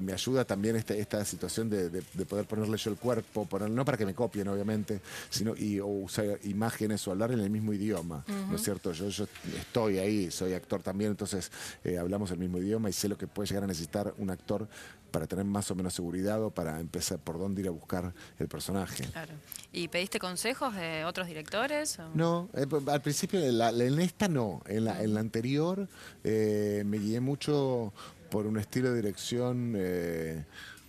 me 0.00 0.12
ayuda 0.12 0.44
también 0.44 0.76
esta, 0.76 0.94
esta 0.94 1.24
situación 1.24 1.68
de, 1.70 2.02
poder 2.28 2.46
ponerle 2.46 2.76
yo 2.76 2.90
el 2.90 2.96
cuerpo, 2.96 3.46
poner, 3.46 3.70
no 3.70 3.84
para 3.84 3.98
que 3.98 4.06
me 4.06 4.14
copien, 4.14 4.48
obviamente, 4.48 5.00
sino 5.30 5.54
y, 5.56 5.80
o 5.80 5.86
usar 5.86 6.38
imágenes 6.44 7.06
o 7.06 7.10
hablar 7.10 7.32
en 7.32 7.40
el 7.40 7.50
mismo 7.50 7.72
idioma, 7.72 8.24
¿no 8.48 8.56
es 8.56 8.62
cierto? 8.62 8.92
Yo, 8.92 9.08
yo 9.08 9.26
estoy 9.58 9.98
ahí, 9.98 10.30
soy 10.30 10.54
actor 10.54 10.82
también, 10.82 11.10
entonces 11.10 11.50
eh, 11.84 11.98
hablamos 11.98 12.30
el 12.30 12.38
mismo 12.38 12.58
idioma 12.58 12.88
y 12.88 12.92
sé 12.92 13.08
lo 13.08 13.18
que 13.18 13.26
puede 13.26 13.48
llegar 13.48 13.64
a 13.64 13.66
necesitar 13.66 14.14
un 14.18 14.30
actor 14.30 14.68
para 15.12 15.26
tener 15.26 15.44
más 15.44 15.70
o 15.70 15.76
menos 15.76 15.94
seguridad 15.94 16.42
o 16.42 16.50
para 16.50 16.80
empezar 16.80 17.18
por 17.18 17.38
dónde 17.38 17.60
ir 17.60 17.68
a 17.68 17.70
buscar 17.70 18.12
el 18.38 18.48
personaje. 18.48 19.04
Claro. 19.04 19.34
¿Y 19.72 19.86
pediste 19.88 20.18
consejos 20.18 20.74
de 20.74 21.04
otros 21.04 21.28
directores? 21.28 21.98
No, 22.14 22.48
eh, 22.54 22.66
pues, 22.68 22.88
al 22.88 23.02
principio, 23.02 23.38
en, 23.40 24.00
esta 24.00 24.26
no, 24.26 24.62
en 24.66 24.86
la, 24.86 25.02
en 25.02 25.14
la 25.14 25.20
anterior 25.20 25.86
eh, 26.24 26.82
me 26.86 26.98
guié 26.98 27.20
mucho 27.20 27.92
por 28.32 28.46
un 28.46 28.58
estilo 28.58 28.88
de 28.88 28.96
dirección 28.96 29.74
eh, 29.76 30.42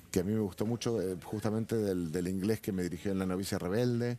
que 0.10 0.22
a 0.22 0.24
mí 0.24 0.32
me 0.32 0.40
gustó 0.40 0.66
mucho, 0.66 0.98
justamente 1.26 1.76
del, 1.76 2.28
inglés 2.30 2.62
que 2.62 2.72
me 2.72 2.84
dirigió 2.84 3.12
en 3.12 3.20
La 3.20 3.26
novicia 3.26 3.60
rebelde 3.60 4.18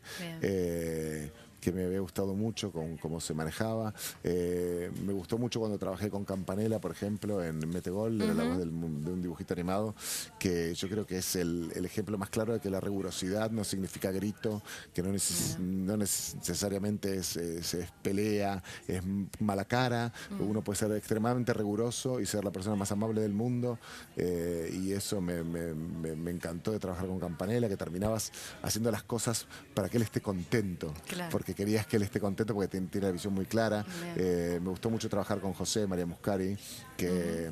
que 1.64 1.72
me 1.72 1.84
había 1.86 2.00
gustado 2.00 2.34
mucho 2.34 2.70
con 2.70 2.98
cómo 2.98 3.20
se 3.22 3.32
manejaba. 3.32 3.94
Eh, 4.22 4.90
me 5.06 5.14
gustó 5.14 5.38
mucho 5.38 5.60
cuando 5.60 5.78
trabajé 5.78 6.10
con 6.10 6.26
Campanella, 6.26 6.78
por 6.78 6.90
ejemplo, 6.92 7.42
en 7.42 7.58
Metegol, 7.70 8.20
era 8.20 8.34
la 8.34 8.44
voz 8.44 8.58
del- 8.58 8.70
de 9.04 9.10
un 9.12 9.22
dibujito 9.22 9.54
animado, 9.54 9.94
que 10.38 10.74
yo 10.74 10.88
creo 10.90 11.06
que 11.06 11.18
es 11.18 11.36
el, 11.36 11.72
el 11.74 11.86
ejemplo 11.86 12.18
más 12.18 12.28
claro 12.28 12.52
de 12.52 12.60
que 12.60 12.68
la 12.68 12.80
rigurosidad 12.80 13.50
no 13.50 13.64
significa 13.64 14.10
grito, 14.10 14.62
que 14.92 15.02
no, 15.02 15.08
neces- 15.10 15.58
no 15.58 15.96
necesariamente 15.96 17.16
es, 17.16 17.36
es- 17.36 17.72
es 17.74 17.90
pelea, 18.02 18.62
es 18.86 19.02
mala 19.40 19.64
cara. 19.64 20.12
Uno 20.38 20.62
puede 20.62 20.78
ser 20.78 20.92
extremadamente 20.92 21.54
riguroso 21.54 22.20
y 22.20 22.26
ser 22.26 22.44
la 22.44 22.50
persona 22.52 22.76
más 22.76 22.92
amable 22.92 23.22
del 23.22 23.32
mundo. 23.32 23.78
eh, 24.16 24.70
y 24.72 24.92
eso 24.92 25.20
me, 25.20 25.42
me- 25.42 25.72
me- 25.74 26.14
me 26.14 26.30
encantó 26.30 26.72
de 26.72 26.78
trabajar 26.78 27.06
con 27.06 27.18
Campanella, 27.18 27.68
que 27.68 27.76
terminabas 27.76 28.30
haciendo 28.62 28.90
las 28.90 29.02
cosas 29.02 29.46
para 29.74 29.88
que 29.88 29.96
él 29.96 30.02
esté 30.02 30.20
contento. 30.20 30.92
Claro. 31.06 31.30
Porque 31.32 31.53
querías 31.54 31.86
que 31.86 31.96
él 31.96 32.02
esté 32.02 32.20
contento 32.20 32.54
porque 32.54 32.68
tiene, 32.68 32.88
tiene 32.88 33.06
la 33.06 33.12
visión 33.12 33.32
muy 33.32 33.46
clara. 33.46 33.84
Eh, 34.16 34.58
me 34.62 34.70
gustó 34.70 34.90
mucho 34.90 35.08
trabajar 35.08 35.40
con 35.40 35.52
José 35.52 35.86
María 35.86 36.06
Muscari, 36.06 36.56
que 36.96 37.50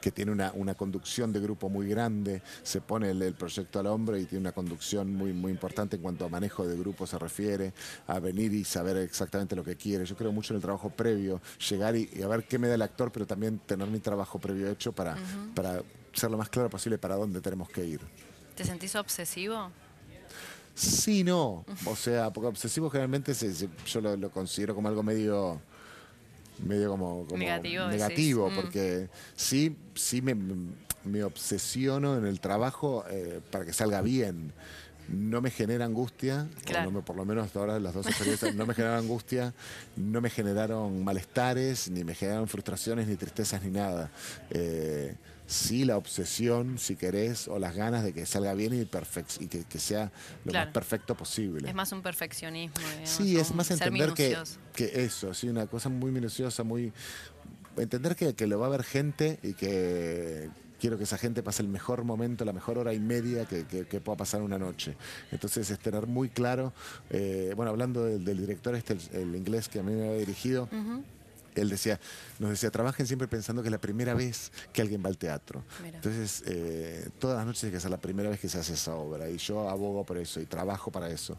que 0.00 0.10
tiene 0.10 0.32
una, 0.32 0.50
una 0.54 0.74
conducción 0.74 1.30
de 1.30 1.40
grupo 1.40 1.68
muy 1.68 1.86
grande, 1.86 2.42
se 2.62 2.80
pone 2.80 3.10
el, 3.10 3.20
el 3.20 3.34
proyecto 3.34 3.80
al 3.80 3.86
hombro 3.86 4.16
y 4.16 4.24
tiene 4.24 4.40
una 4.40 4.52
conducción 4.52 5.14
muy, 5.14 5.32
muy 5.32 5.52
importante 5.52 5.96
en 5.96 6.02
cuanto 6.02 6.24
a 6.24 6.28
manejo 6.28 6.66
de 6.66 6.76
grupo 6.76 7.06
se 7.06 7.18
refiere, 7.18 7.74
a 8.06 8.18
venir 8.18 8.52
y 8.54 8.64
saber 8.64 8.96
exactamente 8.96 9.54
lo 9.54 9.62
que 9.62 9.76
quiere. 9.76 10.06
Yo 10.06 10.16
creo 10.16 10.32
mucho 10.32 10.54
en 10.54 10.56
el 10.56 10.62
trabajo 10.62 10.88
previo, 10.90 11.40
llegar 11.68 11.96
y, 11.96 12.08
y 12.14 12.22
a 12.22 12.28
ver 12.28 12.44
qué 12.44 12.58
me 12.58 12.68
da 12.68 12.76
el 12.76 12.82
actor, 12.82 13.12
pero 13.12 13.26
también 13.26 13.58
tener 13.58 13.88
mi 13.88 14.00
trabajo 14.00 14.38
previo 14.38 14.70
hecho 14.70 14.92
para, 14.92 15.16
para 15.54 15.82
ser 16.14 16.30
lo 16.30 16.38
más 16.38 16.48
claro 16.48 16.70
posible 16.70 16.96
para 16.96 17.16
dónde 17.16 17.42
tenemos 17.42 17.68
que 17.68 17.84
ir. 17.84 18.00
¿Te 18.54 18.64
sentís 18.64 18.96
obsesivo? 18.96 19.70
Sí, 20.74 21.24
no. 21.24 21.64
O 21.86 21.96
sea, 21.96 22.30
porque 22.32 22.46
obsesivo 22.48 22.88
generalmente 22.90 23.34
se- 23.34 23.52
se- 23.54 23.68
yo 23.86 24.00
lo, 24.00 24.16
lo 24.16 24.30
considero 24.30 24.74
como 24.74 24.88
algo 24.88 25.02
medio 25.02 25.60
medio 26.66 26.90
como, 26.90 27.24
como 27.26 27.38
Negativo. 27.38 28.50
Mm. 28.50 28.54
porque 28.54 29.08
sí, 29.34 29.76
sí 29.94 30.20
me, 30.20 30.34
me 31.04 31.24
obsesiono 31.24 32.18
en 32.18 32.26
el 32.26 32.38
trabajo 32.40 33.04
eh, 33.10 33.40
para 33.50 33.64
que 33.64 33.72
salga 33.72 34.02
bien. 34.02 34.52
No 35.08 35.40
me 35.40 35.50
genera 35.50 35.86
angustia, 35.86 36.48
Claro. 36.66 36.90
no 36.90 36.98
me- 36.98 37.02
por 37.02 37.16
lo 37.16 37.24
menos 37.24 37.46
hasta 37.46 37.58
ahora 37.58 37.80
las 37.80 37.94
dos 37.94 38.06
experiencias 38.06 38.54
no 38.54 38.64
me 38.66 38.74
generaron 38.74 39.04
angustia, 39.04 39.52
no 39.96 40.20
me 40.20 40.30
generaron 40.30 41.02
malestares, 41.02 41.90
ni 41.90 42.04
me 42.04 42.14
generaron 42.14 42.46
frustraciones, 42.46 43.08
ni 43.08 43.16
tristezas, 43.16 43.62
ni 43.64 43.70
nada. 43.70 44.10
Eh, 44.50 45.16
sí 45.50 45.84
la 45.84 45.96
obsesión, 45.96 46.78
si 46.78 46.94
querés, 46.94 47.48
o 47.48 47.58
las 47.58 47.74
ganas 47.74 48.04
de 48.04 48.12
que 48.12 48.24
salga 48.24 48.54
bien 48.54 48.72
y, 48.72 48.82
y 48.82 49.46
que, 49.48 49.64
que 49.64 49.78
sea 49.80 50.12
lo 50.44 50.52
Claro. 50.52 50.66
más 50.66 50.72
perfecto 50.74 51.16
posible. 51.16 51.68
Es 51.68 51.74
más 51.74 51.90
un 51.92 52.02
perfeccionismo. 52.02 52.76
digamos, 52.88 53.10
Sí, 53.10 53.36
es 53.36 53.52
más 53.54 53.70
entender 53.70 54.12
que, 54.14 54.36
eso, 55.04 55.34
sí, 55.34 55.48
una 55.48 55.66
cosa 55.66 55.88
muy 55.88 56.12
minuciosa, 56.12 56.62
muy... 56.62 56.92
Entender 57.76 58.14
que, 58.14 58.34
que 58.34 58.46
lo 58.46 58.58
va 58.60 58.66
a 58.66 58.68
haber 58.68 58.84
gente 58.84 59.38
y 59.42 59.54
que 59.54 60.50
quiero 60.80 60.96
que 60.98 61.04
esa 61.04 61.18
gente 61.18 61.42
pase 61.42 61.62
el 61.62 61.68
mejor 61.68 62.04
momento, 62.04 62.44
la 62.44 62.52
mejor 62.52 62.78
hora 62.78 62.94
y 62.94 63.00
media 63.00 63.44
que, 63.46 63.64
que- 63.66 63.86
que 63.86 64.00
pueda 64.00 64.16
pasar 64.16 64.42
una 64.42 64.58
noche. 64.58 64.96
Entonces 65.32 65.68
es 65.70 65.78
tener 65.78 66.06
muy 66.06 66.28
claro, 66.28 66.72
eh, 67.10 67.52
bueno, 67.56 67.70
hablando 67.70 68.04
del, 68.04 68.24
del 68.24 68.38
director 68.38 68.74
este, 68.76 68.94
el, 68.94 69.00
el 69.12 69.36
inglés 69.36 69.68
que 69.68 69.80
a 69.80 69.82
mí 69.82 69.92
me 69.92 70.06
había 70.08 70.18
dirigido, 70.20 70.68
él 71.54 71.68
decía, 71.68 72.00
nos 72.38 72.50
decía, 72.50 72.70
trabajen 72.70 73.06
siempre 73.06 73.28
pensando 73.28 73.62
que 73.62 73.68
es 73.68 73.72
la 73.72 73.80
primera 73.80 74.14
vez 74.14 74.52
que 74.72 74.82
alguien 74.82 75.02
va 75.04 75.08
al 75.08 75.18
teatro. 75.18 75.64
Mira. 75.82 75.96
Entonces, 75.96 76.42
eh, 76.46 77.08
todas 77.18 77.36
las 77.38 77.46
noches 77.46 77.60
tiene 77.60 77.74
que 77.74 77.80
ser 77.80 77.90
la 77.90 78.00
primera 78.00 78.30
vez 78.30 78.40
que 78.40 78.48
se 78.48 78.58
hace 78.58 78.74
esa 78.74 78.94
obra. 78.94 79.28
Y 79.28 79.38
yo 79.38 79.68
abogo 79.68 80.04
por 80.04 80.18
eso 80.18 80.40
y 80.40 80.46
trabajo 80.46 80.90
para 80.90 81.08
eso. 81.10 81.38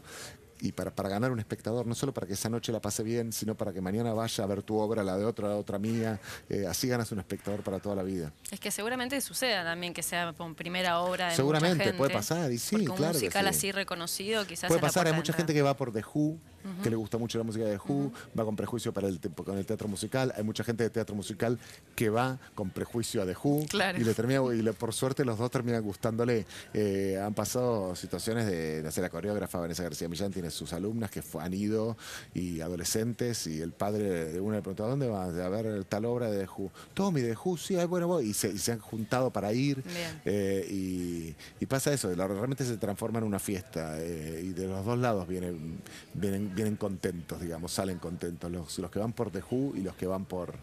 Y 0.60 0.70
para, 0.70 0.94
para 0.94 1.08
ganar 1.08 1.32
un 1.32 1.40
espectador, 1.40 1.88
no 1.88 1.94
solo 1.96 2.14
para 2.14 2.24
que 2.24 2.34
esa 2.34 2.48
noche 2.48 2.70
la 2.70 2.80
pase 2.80 3.02
bien, 3.02 3.32
sino 3.32 3.56
para 3.56 3.72
que 3.72 3.80
mañana 3.80 4.12
vaya 4.12 4.44
a 4.44 4.46
ver 4.46 4.62
tu 4.62 4.76
obra, 4.76 5.02
la 5.02 5.16
de 5.16 5.24
otra, 5.24 5.48
la 5.48 5.56
otra 5.56 5.76
mía. 5.80 6.20
Eh, 6.48 6.66
así 6.68 6.86
ganas 6.86 7.10
un 7.10 7.18
espectador 7.18 7.64
para 7.64 7.80
toda 7.80 7.96
la 7.96 8.04
vida. 8.04 8.32
Es 8.48 8.60
que 8.60 8.70
seguramente 8.70 9.20
suceda 9.20 9.64
también 9.64 9.92
que 9.92 10.04
sea 10.04 10.32
con 10.34 10.54
primera 10.54 11.00
obra 11.00 11.30
de 11.30 11.34
Seguramente, 11.34 11.74
mucha 11.74 11.84
gente, 11.86 11.98
puede 11.98 12.12
pasar, 12.12 12.52
y 12.52 12.58
sí, 12.58 12.76
porque 12.76 12.90
un 12.90 12.96
claro 12.96 13.12
que 13.12 13.18
musical 13.18 13.44
sí. 13.46 13.48
así 13.48 13.72
reconocido 13.72 14.46
quizás 14.46 14.68
Puede 14.68 14.80
pasar, 14.80 15.08
hay 15.08 15.14
mucha 15.14 15.32
gente 15.32 15.52
que 15.52 15.62
va 15.62 15.76
por 15.76 15.92
The 15.92 16.04
Who, 16.14 16.38
que 16.82 16.90
le 16.90 16.96
gusta 16.96 17.18
mucho 17.18 17.38
la 17.38 17.44
música 17.44 17.64
de 17.64 17.76
Who, 17.76 18.12
va 18.38 18.44
con 18.44 18.56
prejuicio 18.56 18.92
para 18.92 19.08
el, 19.08 19.20
con 19.20 19.58
el 19.58 19.66
teatro 19.66 19.88
musical. 19.88 20.32
Hay 20.36 20.42
mucha 20.44 20.64
gente 20.64 20.84
de 20.84 20.90
teatro 20.90 21.14
musical 21.14 21.58
que 21.94 22.08
va 22.10 22.38
con 22.54 22.70
prejuicio 22.70 23.22
a 23.22 23.26
The 23.26 23.34
Who 23.42 23.66
Claro. 23.68 23.98
y 24.00 24.04
le 24.04 24.14
termina 24.14 24.40
y 24.54 24.62
le- 24.62 24.72
por 24.72 24.92
suerte 24.92 25.24
los 25.24 25.38
dos 25.38 25.50
terminan 25.50 25.82
gustándole. 25.82 26.46
Eh, 26.74 27.20
han 27.22 27.34
pasado 27.34 27.94
situaciones 27.96 28.46
de, 28.46 28.82
de 28.82 28.88
hacer 28.88 29.02
la 29.02 29.10
coreógrafa 29.10 29.58
Vanessa 29.60 29.82
García 29.82 30.08
Millán 30.08 30.32
tiene 30.32 30.50
sus 30.50 30.72
alumnas 30.72 31.10
que 31.10 31.22
han 31.40 31.54
ido 31.54 31.96
y 32.34 32.60
adolescentes 32.60 33.46
y 33.46 33.60
el 33.60 33.72
padre 33.72 34.32
de 34.32 34.40
una 34.40 34.56
le 34.56 34.62
preguntó 34.62 34.84
¿a 34.84 34.88
dónde 34.88 35.08
vas? 35.08 35.34
A 35.34 35.48
ver 35.48 35.84
tal 35.84 36.04
obra 36.04 36.30
de 36.30 36.38
The 36.46 36.48
Who. 36.56 36.70
Tommy 36.94 37.20
de 37.20 37.36
Who, 37.36 37.56
sí, 37.56 37.76
ay, 37.76 37.86
bueno, 37.86 38.06
voy. 38.08 38.30
Y 38.30 38.34
se, 38.34 38.48
y 38.50 38.58
se 38.58 38.72
han 38.72 38.78
juntado 38.80 39.30
para 39.30 39.52
ir. 39.52 39.82
Eh, 40.24 40.66
y, 40.70 41.34
y 41.60 41.66
pasa 41.66 41.92
eso, 41.92 42.12
realmente 42.14 42.64
se 42.64 42.76
transforma 42.76 43.18
en 43.18 43.24
una 43.24 43.38
fiesta 43.38 43.96
eh, 44.00 44.42
y 44.44 44.48
de 44.52 44.66
los 44.68 44.84
dos 44.84 44.98
lados 44.98 45.26
vienen, 45.28 45.78
vienen, 46.14 46.51
vienen 46.54 46.76
contentos, 46.76 47.40
digamos, 47.40 47.72
salen 47.72 47.98
contentos, 47.98 48.50
los, 48.50 48.78
los 48.78 48.90
que 48.90 48.98
van 48.98 49.12
por 49.12 49.30
The 49.30 49.42
Who 49.50 49.76
y 49.76 49.80
los 49.82 49.94
que 49.96 50.06
van 50.06 50.24
por, 50.24 50.54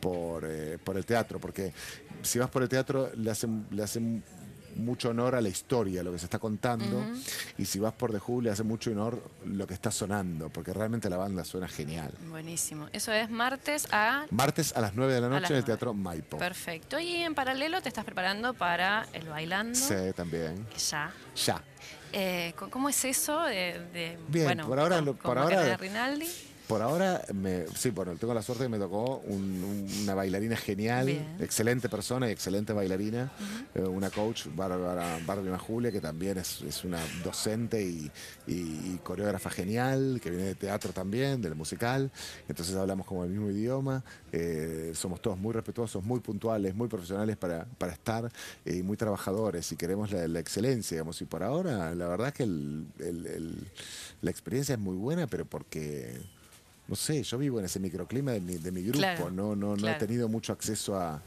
por, 0.00 0.44
eh, 0.46 0.78
por 0.82 0.96
el 0.96 1.04
teatro, 1.06 1.38
porque 1.38 1.72
si 2.22 2.38
vas 2.38 2.50
por 2.50 2.62
el 2.62 2.68
teatro 2.68 3.10
le 3.16 3.30
hacen, 3.30 3.66
le 3.70 3.82
hacen 3.82 4.22
mucho 4.76 5.10
honor 5.10 5.34
a 5.34 5.40
la 5.40 5.48
historia, 5.48 6.02
lo 6.02 6.12
que 6.12 6.18
se 6.18 6.26
está 6.26 6.38
contando, 6.38 7.04
y 7.58 7.64
si 7.64 7.78
vas 7.78 7.92
por 7.94 8.12
The 8.12 8.18
Who 8.18 8.42
le 8.42 8.50
hace 8.50 8.62
mucho 8.62 8.90
honor 8.90 9.22
lo 9.44 9.66
que 9.66 9.74
está 9.74 9.90
sonando, 9.90 10.50
porque 10.50 10.72
realmente 10.72 11.08
la 11.08 11.16
banda 11.16 11.44
suena 11.44 11.66
genial. 11.66 12.12
Buenísimo. 12.28 12.88
Eso 12.92 13.12
es 13.12 13.30
martes 13.30 13.88
a... 13.90 14.26
Martes 14.30 14.76
a 14.76 14.80
las 14.80 14.94
9 14.94 15.14
de 15.14 15.20
la 15.20 15.28
noche 15.28 15.46
en 15.46 15.56
el 15.56 15.62
9. 15.62 15.66
Teatro 15.66 15.94
Maipo. 15.94 16.38
Perfecto. 16.38 17.00
Y 17.00 17.16
en 17.16 17.34
paralelo 17.34 17.80
te 17.80 17.88
estás 17.88 18.04
preparando 18.04 18.54
para 18.54 19.06
el 19.12 19.26
bailando. 19.28 19.78
Sí, 19.78 19.94
también. 20.14 20.66
Ya. 20.90 21.10
Ya. 21.34 21.62
Eh, 22.12 22.54
¿Cómo 22.70 22.88
es 22.88 23.04
eso 23.04 23.42
de, 23.42 23.80
de- 23.92 24.18
Bien, 24.28 24.44
bueno, 24.46 24.66
por 24.66 24.78
ahora 24.78 24.96
con- 24.96 25.04
lo- 25.06 25.12
con 25.12 25.20
por 25.22 25.38
ahora- 25.38 25.76
Rinaldi? 25.76 26.26
Por 26.66 26.82
ahora, 26.82 27.22
me, 27.32 27.64
sí, 27.76 27.90
bueno, 27.90 28.16
tengo 28.16 28.34
la 28.34 28.42
suerte 28.42 28.64
que 28.64 28.68
me 28.68 28.78
tocó 28.78 29.18
un- 29.18 29.62
un- 29.62 30.02
una 30.02 30.14
bailarina 30.16 30.56
genial, 30.56 31.06
Bien. 31.06 31.36
excelente 31.38 31.88
persona 31.88 32.28
y 32.28 32.32
excelente 32.32 32.72
bailarina, 32.72 33.30
eh, 33.72 33.82
una 33.82 34.10
coach, 34.10 34.46
Bárbara, 34.52 35.20
Bárbara 35.24 35.58
Julia, 35.60 35.92
que 35.92 36.00
también 36.00 36.38
es, 36.38 36.62
es 36.62 36.82
una 36.82 36.98
docente 37.22 37.80
y, 37.84 38.10
y- 38.48 38.94
y 38.94 39.00
coreógrafa 39.04 39.48
genial, 39.48 40.18
que 40.20 40.30
viene 40.30 40.44
de 40.46 40.54
teatro 40.56 40.92
también, 40.92 41.40
del 41.40 41.54
musical, 41.54 42.10
entonces 42.48 42.74
hablamos 42.74 43.06
como 43.06 43.22
el 43.22 43.30
mismo 43.30 43.48
idioma, 43.48 44.02
eh, 44.32 44.90
somos 44.96 45.20
todos 45.22 45.38
muy 45.38 45.52
respetuosos, 45.52 46.02
muy 46.02 46.18
puntuales, 46.18 46.74
muy 46.74 46.88
profesionales 46.88 47.36
para, 47.36 47.64
para 47.78 47.92
estar 47.92 48.32
eh, 48.64 48.74
y 48.74 48.82
muy 48.82 48.96
trabajadores 48.96 49.70
y 49.70 49.76
queremos 49.76 50.10
la, 50.10 50.26
la 50.26 50.40
excelencia, 50.40 50.96
digamos, 50.96 51.22
y 51.22 51.26
por 51.26 51.44
ahora 51.44 51.94
la 51.94 52.08
verdad 52.08 52.26
es 52.28 52.34
que 52.34 52.42
el- 52.42 52.86
el- 52.98 53.26
el- 53.26 53.68
la 54.20 54.30
experiencia 54.32 54.72
es 54.74 54.80
muy 54.80 54.96
buena, 54.96 55.28
pero 55.28 55.44
porque 55.44 56.34
no 56.88 56.94
sé, 56.96 57.22
yo 57.22 57.38
vivo 57.38 57.58
en 57.58 57.64
ese 57.64 57.80
microclima 57.80 58.32
de 58.32 58.40
mi, 58.40 58.56
de 58.58 58.70
mi 58.72 58.82
grupo, 58.82 58.98
Claro, 58.98 59.30
no, 59.30 59.56
no, 59.56 59.70
no 59.70 59.76
claro. 59.76 59.96
he 59.96 59.98
tenido 60.06 60.28
mucho 60.28 60.52
acceso 60.52 60.96
a, 60.98 61.20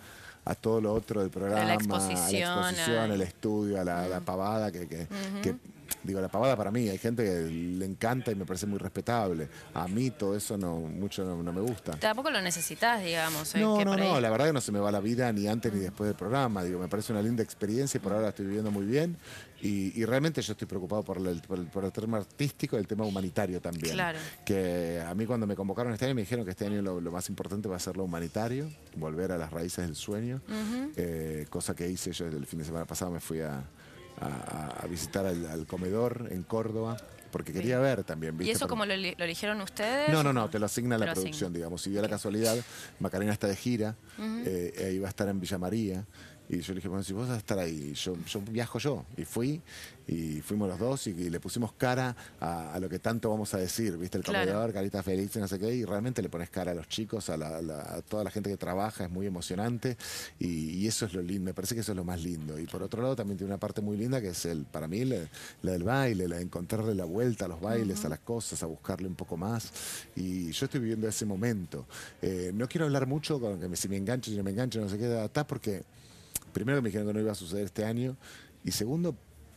a 0.45 0.55
todo 0.55 0.79
lo 0.81 0.93
otro 0.93 1.21
del 1.21 1.29
programa, 1.29 1.73
exposición, 1.73 2.49
a 2.49 2.55
la 2.61 2.69
exposición, 2.69 3.11
a- 3.11 3.13
al 3.13 3.21
estudio, 3.21 3.81
a 3.81 3.83
la, 3.83 4.07
la 4.07 4.19
pavada, 4.21 4.71
que, 4.71 4.87
que- 4.87 5.07
que- 5.43 5.55
digo, 6.03 6.21
la 6.21 6.27
pavada 6.27 6.55
para 6.55 6.71
mí, 6.71 6.87
hay 6.89 6.97
gente 6.97 7.23
que 7.23 7.41
le 7.51 7.85
encanta 7.85 8.31
y 8.31 8.35
me 8.35 8.45
parece 8.45 8.65
muy 8.65 8.79
respetable. 8.79 9.47
A 9.73 9.87
mí 9.87 10.11
todo 10.11 10.35
eso 10.35 10.57
no 10.57 10.77
mucho 10.79 11.23
no, 11.25 11.41
no 11.43 11.51
me 11.53 11.61
gusta. 11.61 11.93
Tampoco 11.99 12.29
lo 12.31 12.41
necesitas, 12.41 13.03
digamos. 13.03 13.53
eh, 13.55 13.59
No, 13.59 13.83
no, 13.83 13.93
ahí- 13.93 13.99
no, 13.99 14.19
la 14.19 14.29
verdad 14.29 14.47
que 14.47 14.53
no 14.53 14.61
se 14.61 14.71
me 14.71 14.79
va 14.79 14.91
la 14.91 14.99
vida 14.99 15.31
ni 15.33 15.47
antes 15.47 15.73
ni 15.73 15.79
después 15.79 16.07
del 16.07 16.15
programa. 16.17 16.63
Digo, 16.63 16.79
me 16.79 16.87
parece 16.87 17.11
una 17.13 17.21
linda 17.21 17.43
experiencia 17.43 17.97
y 17.97 18.01
por 18.01 18.11
ahora 18.13 18.23
la 18.23 18.29
estoy 18.29 18.45
viviendo 18.45 18.71
muy 18.71 18.85
bien. 18.85 19.17
Y, 19.61 19.99
y 19.99 20.05
realmente 20.05 20.41
yo 20.41 20.53
estoy 20.53 20.67
preocupado 20.69 21.03
por 21.03 21.17
el, 21.17 21.41
por, 21.41 21.59
el, 21.59 21.65
por 21.67 21.83
el 21.83 21.91
tema 21.91 22.17
artístico 22.17 22.77
y 22.77 22.79
el 22.79 22.87
tema 22.87 23.03
humanitario 23.03 23.59
también. 23.59 23.93
Claro. 23.93 24.17
Que 24.45 25.03
a 25.05 25.13
mí 25.13 25.25
cuando 25.25 25.45
me 25.47 25.55
convocaron 25.55 25.91
este 25.91 26.05
año 26.05 26.15
me 26.15 26.21
dijeron 26.21 26.45
que 26.45 26.51
este 26.51 26.65
año 26.65 26.81
lo, 26.81 27.01
lo 27.01 27.11
más 27.11 27.27
importante 27.27 27.67
va 27.67 27.75
a 27.75 27.79
ser 27.79 27.97
lo 27.97 28.05
humanitario, 28.05 28.69
volver 28.95 29.33
a 29.33 29.37
las 29.37 29.51
raíces 29.51 29.85
del 29.85 29.97
sueño, 29.97 30.39
eh, 30.95 31.45
cosa 31.49 31.75
que 31.75 31.89
hice 31.89 32.13
yo 32.13 32.27
el 32.27 32.45
fin 32.45 32.59
de 32.59 32.65
semana 32.65 32.85
pasado, 32.85 33.11
me 33.11 33.19
fui 33.19 33.41
a, 33.41 33.61
a- 34.21 34.81
a 34.83 34.87
visitar 34.87 35.25
al, 35.25 35.45
al 35.47 35.65
comedor 35.67 36.27
en 36.31 36.43
Córdoba. 36.43 36.97
Porque 37.31 37.53
quería 37.53 37.77
ver 37.77 38.03
también. 38.03 38.33
¿Y 38.33 38.37
¿viste? 38.39 38.53
eso 38.53 38.61
Porque- 38.61 38.69
como 38.71 38.85
lo, 38.87 38.95
lo 38.97 39.23
eligieron 39.23 39.61
ustedes? 39.61 40.09
no, 40.09 40.23
no, 40.23 40.33
no, 40.33 40.49
te 40.49 40.57
lo 40.57 40.65
asigna 40.65 40.95
Te 40.95 41.01
la 41.01 41.05
lo 41.05 41.13
producción, 41.13 41.49
asigna. 41.51 41.57
digamos. 41.57 41.81
Si 41.83 41.91
dio 41.91 42.01
la 42.01 42.09
casualidad, 42.09 42.57
Macarena 42.99 43.31
está 43.33 43.45
de 43.45 43.55
gira, 43.55 43.95
eh, 44.17 44.93
iba 44.95 45.05
a 45.05 45.09
estar 45.09 45.27
en 45.29 45.39
Villa 45.39 45.59
María, 45.59 46.05
Y 46.49 46.61
yo 46.61 46.73
le 46.73 46.77
dije, 46.79 46.87
bueno, 46.87 47.03
si 47.03 47.13
vos 47.13 47.27
vas 47.27 47.35
a 47.35 47.39
estar 47.39 47.59
ahí, 47.59 47.93
yo, 47.93 48.15
yo 48.25 48.41
viajo 48.41 48.79
yo. 48.79 49.05
Y 49.17 49.23
fui, 49.23 49.61
y 50.07 50.41
fuimos 50.41 50.67
los 50.67 50.79
dos 50.79 51.05
y, 51.05 51.11
y 51.11 51.29
le 51.29 51.39
pusimos 51.39 51.73
cara 51.73 52.15
a, 52.41 52.73
a 52.73 52.79
lo 52.79 52.89
que 52.89 52.97
tanto 52.97 53.29
vamos 53.29 53.53
a 53.53 53.59
decir, 53.59 53.95
¿viste? 53.97 54.17
El 54.17 54.23
Claro. 54.23 54.39
comedor, 54.51 54.73
carita 54.73 55.03
feliz, 55.03 55.35
no 55.37 55.47
sé 55.47 55.59
qué, 55.59 55.75
y 55.75 55.85
realmente 55.85 56.23
le 56.23 56.29
pones 56.29 56.49
cara 56.49 56.71
a 56.71 56.73
los 56.73 56.87
chicos, 56.87 57.29
a, 57.29 57.37
la- 57.37 57.61
la- 57.61 57.81
a 57.97 58.01
toda 58.01 58.23
la 58.23 58.31
gente 58.31 58.49
que 58.49 58.57
trabaja, 58.57 59.03
es 59.05 59.11
muy 59.11 59.27
emocionante 59.27 59.95
y, 60.39 60.71
y 60.71 60.87
eso 60.87 61.05
es 61.05 61.13
lo 61.13 61.21
lindo, 61.21 61.45
me 61.45 61.53
parece 61.53 61.75
que 61.75 61.81
eso 61.81 61.91
es 61.91 61.95
lo 61.95 62.03
más 62.03 62.19
lindo. 62.23 62.57
Y 62.59 62.65
por 62.65 62.81
otro 62.81 63.03
lado 63.03 63.15
también 63.15 63.37
tiene 63.37 63.51
una 63.53 63.59
parte 63.59 63.81
muy 63.81 63.95
linda 63.95 64.19
que 64.19 64.29
es 64.29 64.45
el, 64.45 64.65
para 64.65 64.87
mí, 64.87 65.05
la, 65.05 65.17
la 65.61 65.71
del 65.73 65.83
baile, 65.83 66.27
la 66.27 66.37
de 66.37 66.41
encontrarle 66.41 66.95
la 66.95 67.05
vuelta 67.05 67.45
a 67.45 67.47
los 67.47 67.61
bailes, 67.61 68.03
a 68.05 68.09
las 68.09 68.19
cosas, 68.19 68.63
a 68.63 68.65
buscarle 68.65 69.07
un 69.07 69.13
poco 69.15 69.37
más. 69.37 69.71
Y 70.15 70.51
yo 70.51 70.65
estoy 70.65 70.79
viviendo 70.79 71.07
ese 71.07 71.25
momento. 71.25 71.85
Eh, 72.23 72.49
no 72.55 72.67
quiero 72.67 72.85
hablar 72.85 73.05
mucho 73.05 73.39
con 73.39 73.59
que 73.59 73.75
si 73.75 73.87
me 73.87 73.97
engancho, 73.97 74.31
si 74.31 74.37
no 74.37 74.43
me 74.43 74.49
engancho, 74.49 74.81
no 74.81 74.89
sé 74.89 74.97
qué, 74.97 75.23
está 75.23 75.45
porque 75.45 75.83
primero 76.59 76.77
que 76.77 76.83
me 76.83 76.89
dijeron 76.89 77.07
que 77.07 77.13
no 77.13 77.19
iba 77.19 77.31
a 77.31 77.35
suceder 77.35 77.65
este 77.65 77.85
año 77.85 78.17
y 78.63 78.71
segundo 78.71 79.15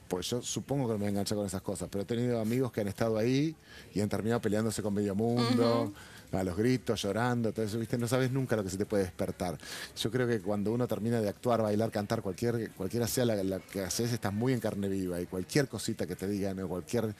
pues 0.08 0.28
yo 0.28 0.42
supongo 0.42 0.86
que 0.86 0.92
no 0.92 0.98
me 0.98 1.04
voy 1.04 1.06
a 1.06 1.10
enganchar 1.10 1.36
con 1.38 1.46
esas 1.46 1.62
cosas, 1.62 1.88
pero 1.90 2.02
he 2.02 2.04
tenido 2.04 2.38
amigos 2.38 2.70
que 2.70 2.82
han 2.82 2.88
estado 2.88 3.16
ahí 3.16 3.56
y 3.94 4.00
han 4.00 4.10
terminado 4.10 4.42
peleándose 4.42 4.82
con 4.82 4.92
medio 4.92 5.14
mundo, 5.14 5.90
a 6.32 6.44
los 6.44 6.54
gritos, 6.54 7.00
llorando, 7.02 7.50
todo 7.52 7.64
eso, 7.64 7.78
¿viste? 7.78 7.96
No 7.96 8.06
sabes 8.06 8.30
nunca 8.30 8.54
lo 8.56 8.62
que 8.62 8.68
se 8.68 8.76
te 8.76 8.84
puede 8.84 9.04
despertar. 9.04 9.56
Yo 9.96 10.10
creo 10.10 10.28
que 10.28 10.40
cuando 10.40 10.70
uno 10.70 10.86
termina 10.86 11.20
de 11.20 11.30
actuar, 11.30 11.62
bailar, 11.62 11.90
cantar, 11.90 12.20
cualquier, 12.20 12.70
cualquiera 12.72 13.06
sea 13.06 13.24
la, 13.24 13.42
la 13.42 13.60
que 13.60 13.82
haces, 13.82 14.12
estás 14.12 14.32
muy 14.32 14.52
en 14.52 14.60
carne 14.60 14.88
viva 14.88 15.18
y 15.18 15.26
cualquier 15.26 15.68
cosita 15.68 16.06
que 16.06 16.14
te 16.14 16.28
digan 16.28 16.60
o 16.60 16.68
cualquier 16.68 17.14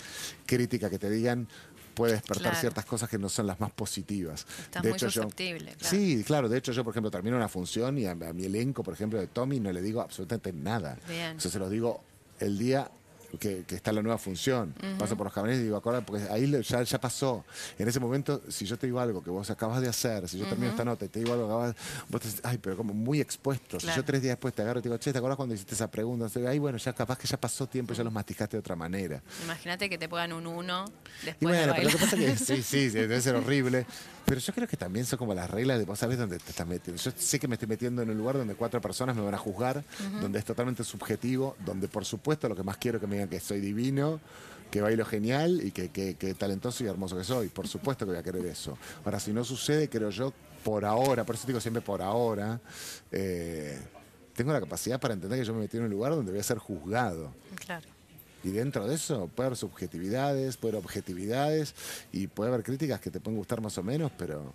crítica 0.45 0.91
que 0.91 0.99
te 0.99 1.09
digan 1.09 1.49
puede 1.94 2.12
despertar 2.14 2.42
Claro. 2.52 2.61
ciertas 2.61 2.84
cosas 2.84 3.08
que 3.08 3.18
no 3.18 3.28
son 3.28 3.46
las 3.46 3.61
más 3.61 3.70
positivas. 3.72 4.46
Estás 4.61 4.82
de 4.82 4.88
muy 4.90 4.96
hecho, 4.96 5.06
yo- 5.08 5.22
susceptible, 5.22 5.72
claro. 5.78 5.96
Sí, 5.96 6.25
claro. 6.25 6.49
De 6.49 6.58
hecho, 6.58 6.72
yo, 6.72 6.82
por 6.84 6.92
ejemplo, 6.92 7.11
termino 7.11 7.37
una 7.37 7.49
función 7.49 7.99
y 7.99 8.06
a, 8.06 8.12
a 8.12 8.32
mi 8.32 8.44
elenco, 8.44 8.82
por 8.82 8.94
ejemplo, 8.94 9.18
de 9.20 9.26
Tommy, 9.26 9.61
no 9.61 9.72
le 9.72 9.82
digo 9.82 10.00
absolutamente 10.00 10.52
nada. 10.52 10.99
Bien. 11.08 11.37
O 11.37 11.40
sea, 11.40 11.50
se 11.50 11.58
los 11.58 11.70
digo 11.70 12.02
el 12.40 12.58
día 12.58 12.90
que, 13.39 13.65
que 13.65 13.75
está 13.75 13.93
la 13.93 14.03
nueva 14.03 14.19
función. 14.19 14.75
Paso 14.99 15.17
por 15.17 15.27
los 15.27 15.33
camiones 15.35 15.61
y 15.61 15.65
digo, 15.65 15.77
acuérdate, 15.77 16.07
porque 16.07 16.25
ahí 16.31 16.51
ya, 16.62 16.83
ya 16.83 17.01
pasó. 17.01 17.45
En 17.79 17.89
ese 17.89 18.01
momento, 18.01 18.43
si 18.49 18.67
yo 18.67 18.77
te 18.79 18.87
digo 18.87 19.01
algo 19.01 19.23
que 19.23 19.31
vos 19.31 19.51
acabas 19.51 19.81
de 19.81 19.89
hacer, 19.89 20.29
si 20.29 20.39
yo 20.39 20.47
termino 20.47 20.71
esta 20.71 20.85
nota 20.85 21.05
y 21.05 21.09
te 21.09 21.21
digo 21.21 21.33
algo 21.33 21.47
que 21.47 21.53
acabas, 21.53 21.77
vos 22.09 22.21
te 22.21 22.29
ay, 22.43 22.59
pero 22.59 22.77
como 22.77 22.95
muy 22.95 23.21
expuesto. 23.21 23.81
Si 23.81 23.87
yo 23.89 24.05
tres 24.05 24.23
días 24.23 24.33
después 24.33 24.55
te 24.55 24.62
agarro 24.62 24.81
y 24.81 24.83
te 24.83 24.89
digo, 24.89 24.99
che, 24.99 25.12
¿te 25.12 25.19
acuerdas 25.19 25.37
cuando 25.37 25.55
hiciste 25.55 25.75
esa 25.75 25.91
pregunta? 25.91 26.27
Entonces, 26.27 26.49
Ay, 26.49 26.59
bueno, 26.59 26.79
ya 26.79 26.93
capaz 26.93 27.19
que 27.19 27.27
ya 27.27 27.39
pasó 27.39 27.67
tiempo 27.67 27.93
y 27.93 27.97
ya 27.97 28.05
los 28.05 28.12
masticaste 28.12 28.57
de 28.57 28.61
otra 28.61 28.77
manera. 28.77 29.23
Imagínate 29.45 29.89
que 29.89 29.99
te 29.99 30.09
pongan 30.09 30.33
un 30.33 30.47
uno 30.47 30.85
Y 31.23 31.27
después 31.27 31.57
de 31.57 31.67
bueno, 31.67 31.73
pero 31.77 31.91
lo 31.91 31.99
bailar. 31.99 31.99
que 31.99 31.99
pasa 31.99 32.17
es 32.17 32.41
que 32.41 32.57
sí, 32.57 32.62
sí, 32.62 32.89
debe 32.91 33.21
ser 33.21 33.35
horrible. 33.35 33.87
Pero 34.25 34.41
yo 34.41 34.53
creo 34.53 34.69
que 34.69 34.77
también 34.77 35.05
son 35.05 35.19
como 35.19 35.35
las 35.35 35.51
reglas 35.51 35.79
de 35.79 35.85
vos 35.85 35.99
sabés 35.99 36.17
dónde 36.19 36.39
te 36.39 36.51
estás 36.51 36.67
metiendo. 36.67 37.03
Yo 37.03 37.11
sé 37.17 37.39
que 37.41 37.49
me 37.49 37.55
estoy 37.55 37.69
metiendo 37.69 38.03
en 38.03 38.11
un 38.11 38.17
lugar 38.17 38.37
donde 38.37 38.55
cuatro 38.55 38.81
personas 38.81 39.17
me 39.17 39.23
van 39.23 39.35
a 39.35 39.39
juzgar, 39.39 39.83
donde 40.21 40.39
es 40.39 40.45
totalmente 40.45 40.85
subjetivo, 40.85 41.57
donde 41.65 41.89
por 41.89 42.05
supuesto 42.05 42.49
lo 42.49 42.55
que 42.57 42.62
más 42.62 42.77
quiero 42.77 43.01
que 43.01 43.07
me 43.07 43.22
que 43.29 43.41
soy 43.41 43.61
divino, 43.61 44.21
que 44.71 44.81
bailo 44.81 45.05
genial 45.05 45.61
y 45.62 45.71
que, 45.71 45.91
que- 45.91 46.14
que 46.14 46.35
talentoso 46.35 46.83
y 46.85 46.87
hermoso 46.87 47.17
que 47.17 47.25
soy. 47.25 47.49
Por 47.49 47.69
supuesto 47.69 48.05
que 48.07 48.12
voy 48.12 48.19
a 48.21 48.23
querer 48.23 48.47
eso. 48.47 48.79
Ahora, 49.05 49.21
si 49.21 49.33
no 49.33 49.45
sucede, 49.45 49.88
creo 49.88 50.11
yo, 50.11 50.33
por 50.64 50.85
ahora, 50.85 51.25
por 51.25 51.35
eso 51.35 51.47
digo 51.47 51.61
siempre 51.61 51.83
por 51.83 52.00
ahora, 52.02 52.61
eh, 53.11 53.79
tengo 54.35 54.52
la 54.52 54.61
capacidad 54.61 54.99
para 55.00 55.12
entender 55.14 55.38
que 55.38 55.45
yo 55.45 55.52
me 55.52 55.61
metí 55.61 55.76
en 55.76 55.83
un 55.85 55.91
lugar 55.91 56.12
donde 56.12 56.31
voy 56.33 56.41
a 56.41 56.45
ser 56.45 56.59
juzgado. 56.59 57.33
Claro. 57.67 57.87
Y 58.45 58.50
dentro 58.50 58.87
de 58.88 58.95
eso 58.97 59.29
puede 59.35 59.49
haber 59.49 59.59
subjetividades, 59.59 60.57
puede 60.57 60.73
haber 60.76 60.85
objetividades 60.85 61.75
y 62.12 62.26
puede 62.29 62.50
haber 62.50 62.64
críticas 62.64 63.00
que 63.00 63.11
te 63.11 63.21
pueden 63.21 63.38
gustar 63.38 63.61
más 63.61 63.76
o 63.79 63.83
menos, 63.83 64.11
pero 64.19 64.52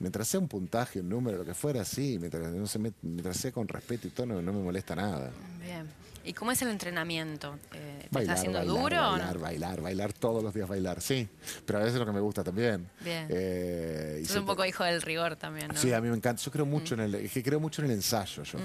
mientras 0.00 0.28
sea 0.28 0.40
un 0.40 0.48
puntaje, 0.48 1.00
un 1.00 1.08
número, 1.08 1.38
lo 1.38 1.44
que 1.44 1.54
fuera, 1.54 1.84
sí, 1.84 2.16
mientras, 2.18 2.52
no 2.52 2.66
se 2.66 2.78
met- 2.80 2.94
mientras 3.02 3.36
sea 3.36 3.52
con 3.52 3.66
respeto 3.68 4.06
y 4.06 4.10
todo, 4.10 4.26
no, 4.26 4.40
me 4.40 4.52
molesta 4.62 4.94
nada. 4.96 5.30
Bien. 5.62 5.86
¿Y 6.24 6.34
cómo 6.34 6.52
es 6.52 6.60
el 6.60 6.68
entrenamiento? 6.68 7.58
Eh, 7.72 8.00
¿Te 8.02 8.08
Bailar, 8.10 8.22
está 8.22 8.32
haciendo 8.34 8.58
bailar, 8.58 8.76
duro 8.82 8.96
bailar, 9.12 9.34
no? 9.36 9.40
bailar, 9.40 9.80
bailar, 9.80 10.12
todos 10.12 10.42
los 10.42 10.52
días 10.52 10.68
bailar, 10.68 11.00
sí. 11.00 11.26
Pero 11.64 11.78
a 11.78 11.82
veces 11.84 11.98
lo 11.98 12.04
que 12.04 12.12
me 12.12 12.20
gusta 12.20 12.44
también. 12.44 12.86
Bien. 13.00 13.26
Eh, 13.30 14.20
Es 14.22 14.34
un 14.36 14.44
poco 14.44 14.64
hijo 14.66 14.84
del 14.84 15.00
rigor 15.00 15.36
también, 15.36 15.68
¿no? 15.68 15.76
Sí, 15.76 15.90
a 15.92 16.00
mí 16.02 16.08
me 16.10 16.16
encanta. 16.16 16.42
Yo 16.42 16.50
creo 16.50 16.66
mucho 16.66 16.94
en 16.94 17.00
el, 17.00 17.14
es 17.14 17.32
que 17.32 17.42
creo 17.42 17.60
mucho 17.60 17.80
en 17.80 17.86
el 17.90 17.94
ensayo. 17.96 18.42
Yo 18.42 18.58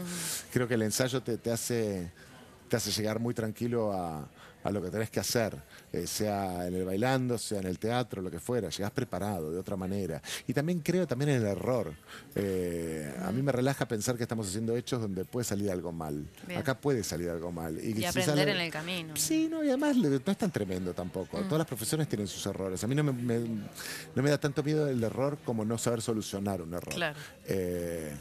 creo 0.51 0.67
que 0.67 0.73
el 0.73 0.81
ensayo 0.81 1.21
te, 1.21 1.37
te 1.37 1.51
hace 1.51 2.11
te 2.67 2.77
hace 2.77 2.91
llegar 2.91 3.19
muy 3.19 3.33
tranquilo 3.35 3.93
a, 3.93 4.27
a 4.63 4.71
lo 4.71 4.81
que 4.81 4.89
tenés 4.89 5.09
que 5.09 5.19
hacer, 5.19 5.55
eh, 5.91 6.07
sea 6.07 6.65
en 6.67 6.75
el 6.75 6.85
bailando, 6.85 7.37
sea 7.37 7.59
en 7.59 7.67
el 7.67 7.79
teatro, 7.79 8.21
lo 8.21 8.31
que 8.31 8.39
fuera. 8.39 8.69
Llegás 8.69 8.91
preparado 8.91 9.51
de 9.51 9.59
otra 9.59 9.75
manera. 9.75 10.21
Y 10.47 10.53
también 10.53 10.79
creo 10.79 11.05
también 11.07 11.29
en 11.31 11.41
el 11.41 11.47
error. 11.47 11.93
Eh, 12.35 13.13
A 13.23 13.31
mí 13.31 13.41
me 13.41 13.51
relaja 13.51 13.87
pensar 13.87 14.15
que 14.17 14.23
estamos 14.23 14.47
haciendo 14.47 14.75
hechos 14.75 15.01
donde 15.01 15.25
puede 15.25 15.43
salir 15.43 15.71
algo 15.71 15.91
mal. 15.91 16.25
Bien. 16.47 16.59
Acá 16.59 16.75
puede 16.79 17.03
salir 17.03 17.29
algo 17.29 17.51
mal. 17.51 17.77
Y 17.77 17.93
si 17.93 18.05
aprender 18.05 18.23
sale- 18.37 18.51
en 18.51 18.61
el 18.61 18.71
camino. 18.71 19.15
Sí, 19.15 19.47
no, 19.49 19.63
y 19.63 19.67
además 19.69 19.95
no 19.97 20.09
es 20.31 20.37
tan 20.37 20.51
tremendo 20.51 20.93
tampoco. 20.93 21.37
Todas 21.41 21.59
las 21.59 21.67
profesiones 21.67 22.07
tienen 22.07 22.27
sus 22.27 22.45
errores. 22.45 22.83
A 22.83 22.87
mí 22.87 22.95
no 22.95 23.03
me, 23.03 23.11
me- 23.11 23.39
no 24.15 24.23
me 24.23 24.29
da 24.29 24.37
tanto 24.37 24.63
miedo 24.63 24.87
el 24.87 25.03
error 25.03 25.37
como 25.45 25.63
no 25.65 25.77
saber 25.77 26.01
solucionar 26.01 26.61
un 26.61 26.73
error. 26.73 26.93
Claro. 26.93 27.17
Eh, 27.45 28.13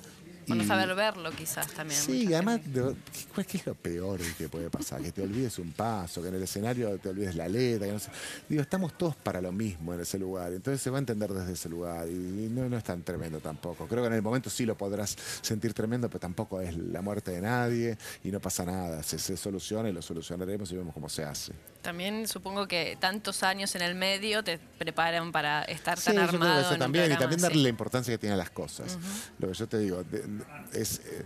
O 0.51 0.55
no 0.55 0.63
y- 0.63 0.67
saber 0.67 0.95
verlo 0.95 1.31
quizás 1.31 1.67
también. 1.69 2.01
Sí, 2.01 2.27
y 2.29 2.35
además, 2.35 2.61
¿qué, 2.63 3.45
qué 3.45 3.57
es 3.59 3.67
lo 3.67 3.75
peor 3.75 4.21
que 4.37 4.49
puede 4.49 4.71
pasar? 4.71 5.01
Que 5.03 5.13
te 5.13 5.23
olvides 5.23 5.59
un 5.59 5.73
paso, 5.73 6.21
que 6.23 6.29
en 6.29 6.35
el 6.35 6.43
escenario 6.43 6.99
te 6.99 7.09
olvides 7.11 7.35
la 7.37 7.49
letra. 7.49 7.87
Que 7.87 7.93
no 7.93 7.99
sé. 7.99 8.11
Digo, 8.49 8.63
estamos 8.63 8.97
todos 8.99 9.15
para 9.17 9.41
lo 9.41 9.53
mismo 9.53 9.95
en 9.95 10.01
ese 10.01 10.19
lugar. 10.19 10.53
Entonces 10.53 10.83
se 10.83 10.91
va 10.91 10.99
a 10.99 11.01
entender 11.01 11.31
desde 11.33 11.53
ese 11.53 11.69
lugar. 11.69 12.09
Y, 12.09 12.13
y 12.13 12.49
no, 12.51 12.69
no 12.69 12.77
es 12.77 12.85
tan 12.85 13.03
tremendo 13.03 13.39
tampoco. 13.41 13.87
Creo 13.87 14.03
que 14.03 14.09
en 14.09 14.15
el 14.15 14.23
momento 14.23 14.51
sí 14.51 14.67
lo 14.67 14.77
podrás 14.77 15.17
sentir 15.43 15.75
tremendo, 15.75 16.09
pero 16.09 16.21
tampoco 16.21 16.61
es 16.61 16.77
la 16.77 17.03
muerte 17.03 17.31
de 17.31 17.41
nadie 17.41 17.97
y 18.25 18.31
no 18.31 18.41
pasa 18.41 18.65
nada. 18.65 19.03
Se, 19.03 19.19
se 19.19 19.37
soluciona 19.37 19.89
y 19.89 19.93
lo 19.93 20.03
solucionaremos 20.03 20.71
y 20.73 20.77
vemos 20.77 20.93
cómo 20.95 21.09
se 21.09 21.25
hace. 21.25 21.53
También 21.83 22.29
supongo 22.29 22.69
que 22.69 22.97
tantos 23.01 23.43
años 23.43 23.75
en 23.75 23.83
el 23.83 23.97
medio 23.97 24.45
te 24.45 24.59
preparan 24.79 25.33
para 25.33 25.63
estar 25.65 25.99
Sí, 25.99 26.07
tan 26.07 26.19
armado. 26.19 26.61
eso 26.61 26.69
en 26.69 26.75
un 26.75 26.79
también, 26.79 27.05
y 27.05 27.09
programa 27.09 27.21
también 27.23 27.41
darle 27.43 27.57
así. 27.57 27.63
la 27.65 27.69
importancia 27.69 28.15
que 28.15 28.19
tienen 28.19 28.39
las 28.39 28.51
cosas. 28.51 28.99
Lo 29.41 29.49
que 29.49 29.55
yo 29.55 29.67
te 29.67 29.79
digo, 29.79 30.05
de- 30.05 30.23
es, 30.73 30.99
eh, 31.01 31.25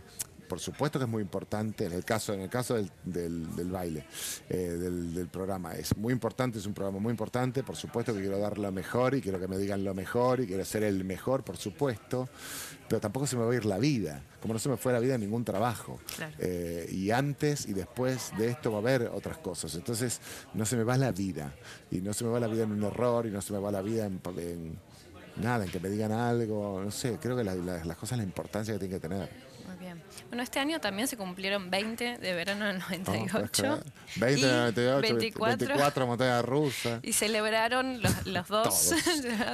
por 0.48 0.60
supuesto 0.60 0.98
que 1.00 1.06
es 1.06 1.10
muy 1.10 1.22
importante, 1.22 1.86
en 1.86 1.92
el 1.92 2.04
caso, 2.04 2.32
en 2.32 2.40
el 2.40 2.48
caso 2.48 2.74
del, 2.74 2.88
del- 3.04 3.56
del 3.56 3.68
baile, 3.70 4.06
eh, 4.48 4.56
del, 4.56 5.12
del 5.12 5.26
programa, 5.26 5.74
es 5.74 5.96
muy 5.96 6.12
importante, 6.12 6.58
es 6.58 6.66
un 6.66 6.72
programa 6.74 7.00
muy 7.00 7.10
importante, 7.10 7.64
por 7.64 7.74
supuesto 7.74 8.14
que 8.14 8.20
quiero 8.20 8.38
dar 8.38 8.56
lo 8.56 8.70
mejor 8.70 9.16
y 9.16 9.20
quiero 9.20 9.40
que 9.40 9.48
me 9.48 9.58
digan 9.58 9.82
lo 9.82 9.92
mejor 9.92 10.40
y 10.40 10.46
quiero 10.46 10.64
ser 10.64 10.84
el 10.84 11.02
mejor, 11.04 11.42
por 11.42 11.56
supuesto, 11.56 12.28
pero 12.88 13.00
tampoco 13.00 13.26
se 13.26 13.36
me 13.36 13.42
va 13.44 13.50
a 13.50 13.56
ir 13.56 13.64
la 13.64 13.78
vida, 13.78 14.22
como 14.40 14.54
no 14.54 14.60
se 14.60 14.68
me 14.68 14.76
fue 14.76 14.92
la 14.92 15.00
vida 15.00 15.16
en 15.16 15.22
ningún 15.22 15.44
trabajo. 15.44 15.98
Claro. 16.16 16.36
Eh, 16.38 16.88
y 16.92 17.10
antes 17.10 17.66
y 17.66 17.72
después 17.72 18.30
de 18.38 18.46
esto 18.50 18.70
va 18.70 18.76
a 18.76 18.80
haber 18.82 19.10
otras 19.12 19.38
cosas. 19.38 19.74
Entonces, 19.74 20.20
no 20.54 20.64
se 20.64 20.76
me 20.76 20.84
va 20.84 20.96
la 20.96 21.10
vida. 21.10 21.52
Y 21.90 21.96
no 21.96 22.14
se 22.14 22.22
me 22.22 22.30
va 22.30 22.38
la 22.38 22.46
vida 22.46 22.62
en 22.62 22.70
un 22.70 22.84
error, 22.84 23.26
y 23.26 23.32
no 23.32 23.42
se 23.42 23.52
me 23.52 23.58
va 23.58 23.72
la 23.72 23.82
vida 23.82 24.06
en, 24.06 24.20
en 24.38 24.78
nada, 25.36 25.64
en 25.64 25.70
que 25.70 25.80
me 25.80 25.88
digan 25.88 26.12
algo. 26.12 26.82
No 26.84 26.90
sé, 26.90 27.18
creo 27.20 27.36
que 27.36 27.44
la- 27.44 27.54
la- 27.54 27.84
las 27.84 27.96
cosas, 27.96 28.18
la 28.18 28.24
importancia 28.24 28.74
que 28.74 28.78
tienen 28.80 29.00
que 29.00 29.08
tener. 29.08 29.28
Muy 29.66 29.76
bien. 29.78 30.00
Bueno, 30.28 30.42
este 30.44 30.58
año 30.60 30.80
también 30.80 31.08
se 31.08 31.16
cumplieron 31.16 31.70
20 31.70 32.18
de 32.18 32.32
verano 32.34 32.66
del 32.66 32.78
¿no? 32.78 32.86
Puedes 32.86 33.04
98. 33.32 33.62
creer. 33.62 33.92
20, 34.16 34.40
y 34.40 34.50
98, 34.50 35.00
24. 35.00 35.56
24 35.66 36.06
montañas 36.06 36.44
rusas. 36.44 37.00
Y 37.02 37.12
celebraron 37.12 38.00
los, 38.00 38.26
los 38.26 38.46
dos. 38.48 38.90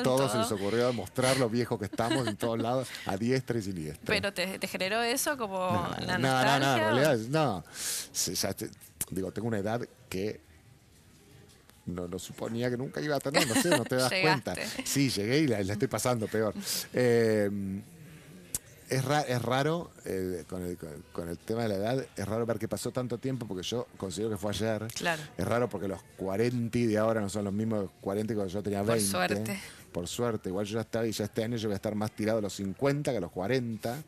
Todos, 0.04 0.32
se 0.32 0.38
les 0.38 0.52
ocurrió 0.52 0.92
mostrar 0.92 1.38
lo 1.38 1.48
viejos 1.48 1.78
que 1.78 1.86
estamos 1.86 2.26
en 2.28 2.36
todos 2.36 2.58
lados, 2.60 2.88
a 3.06 3.16
diestra 3.16 3.58
y 3.58 3.62
siniestra. 3.62 4.04
Pero 4.06 4.32
te, 4.32 4.58
te 4.58 4.66
generó 4.68 5.00
eso 5.02 5.36
como 5.38 5.56
No, 5.58 6.06
la 6.06 6.18
no, 6.18 6.28
no, 6.28 6.28
no, 6.28 6.28
en 6.28 6.60
nostalgia. 6.60 6.90
realidad, 6.90 7.16
no. 7.30 7.64
Sí, 7.72 8.34
ya 8.34 8.52
te- 8.52 8.70
digo, 9.10 9.32
tengo 9.32 9.48
una 9.48 9.58
edad 9.58 9.80
que 10.08 10.40
no, 11.86 12.06
no 12.08 12.18
suponía 12.18 12.70
que 12.70 12.76
nunca 12.76 13.00
iba 13.00 13.16
a 13.16 13.20
tener, 13.20 13.46
no 13.46 13.54
sé, 13.54 13.70
no 13.70 13.84
te 13.84 13.96
das 13.96 14.12
cuenta. 14.22 14.54
Sí, 14.84 15.10
llegué 15.10 15.38
y 15.40 15.46
la, 15.46 15.62
la 15.62 15.72
estoy 15.72 15.88
pasando 15.88 16.26
peor. 16.28 16.54
Eh, 16.92 17.50
es, 18.88 19.04
ra- 19.04 19.22
es 19.22 19.40
raro, 19.40 19.90
eh, 20.04 20.44
con, 20.48 20.62
el, 20.62 20.76
con- 21.12 21.28
el 21.28 21.38
tema 21.38 21.62
de 21.62 21.68
la 21.70 21.74
edad, 21.76 22.06
es 22.14 22.28
raro 22.28 22.44
ver 22.44 22.58
que 22.58 22.68
pasó 22.68 22.90
tanto 22.90 23.16
tiempo 23.18 23.46
porque 23.48 23.62
yo 23.66 23.86
considero 23.96 24.30
que 24.30 24.36
fue 24.36 24.50
ayer. 24.50 24.86
Claro. 24.94 25.22
Es 25.38 25.46
raro 25.46 25.68
porque 25.68 25.88
los 25.88 26.02
40 26.18 26.78
de 26.78 26.98
ahora 26.98 27.20
no 27.22 27.30
son 27.30 27.44
los 27.44 27.54
mismos 27.54 27.88
40 28.02 28.32
que 28.32 28.36
cuando 28.36 28.52
yo 28.52 28.62
tenía 28.62 28.80
Por 28.80 28.88
20. 28.94 29.06
suerte. 29.10 29.60
Por 29.92 30.08
suerte. 30.08 30.48
Igual 30.48 30.64
yo 30.66 30.74
ya 30.76 30.80
estaba 30.80 31.06
y 31.06 31.12
ya 31.12 31.24
este 31.24 31.44
año 31.44 31.56
yo 31.58 31.68
voy 31.68 31.74
a 31.74 31.76
estar 31.76 31.94
más 31.94 32.10
tirado 32.12 32.38
a 32.38 32.42
los 32.42 32.54
50 32.54 33.10
que 33.10 33.16
a 33.18 33.20
los 33.20 33.30
40. 33.30 34.02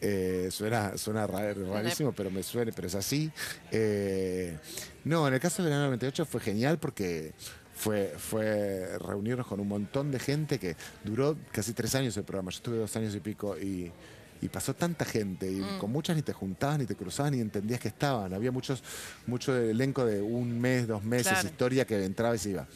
Eh, 0.00 0.48
suena 0.50 0.96
suena 0.96 1.26
ra- 1.26 1.52
rarísimo, 1.54 2.12
pero 2.12 2.30
me 2.30 2.42
suena, 2.42 2.70
pero 2.74 2.86
es 2.86 2.94
así. 2.94 3.30
Eh, 3.72 4.56
no, 5.04 5.26
en 5.28 5.34
el 5.34 5.40
caso 5.40 5.62
del 5.62 5.70
verano 5.70 5.86
98 5.86 6.24
fue 6.26 6.40
genial 6.40 6.78
porque 6.78 7.32
fue, 7.74 8.14
fue 8.16 8.96
reunirnos 8.98 9.46
con 9.46 9.58
un 9.60 9.68
montón 9.68 10.10
de 10.10 10.18
gente 10.20 10.58
que 10.58 10.76
duró 11.02 11.36
casi 11.52 11.72
tres 11.72 11.94
años 11.94 12.16
el 12.16 12.24
programa. 12.24 12.50
Yo 12.50 12.56
estuve 12.58 12.76
dos 12.78 12.94
años 12.96 13.14
y 13.14 13.20
pico 13.20 13.58
y, 13.58 13.90
y 14.40 14.48
pasó 14.48 14.74
tanta 14.74 15.04
gente 15.04 15.50
y 15.50 15.60
con 15.80 15.90
muchas 15.90 16.14
ni 16.16 16.22
te 16.22 16.32
juntabas, 16.32 16.78
ni 16.78 16.86
te 16.86 16.94
cruzabas, 16.94 17.32
ni 17.32 17.40
entendías 17.40 17.80
que 17.80 17.88
estaban. 17.88 18.32
Había 18.32 18.52
muchos, 18.52 18.82
mucho 19.26 19.56
elenco 19.56 20.04
de 20.06 20.22
un 20.22 20.60
mes, 20.60 20.86
dos 20.86 21.02
meses, 21.02 21.32
Claro. 21.32 21.48
historia 21.48 21.84
que 21.86 22.04
entraba 22.04 22.36
y 22.36 22.38
se 22.38 22.50
iba. 22.50 22.66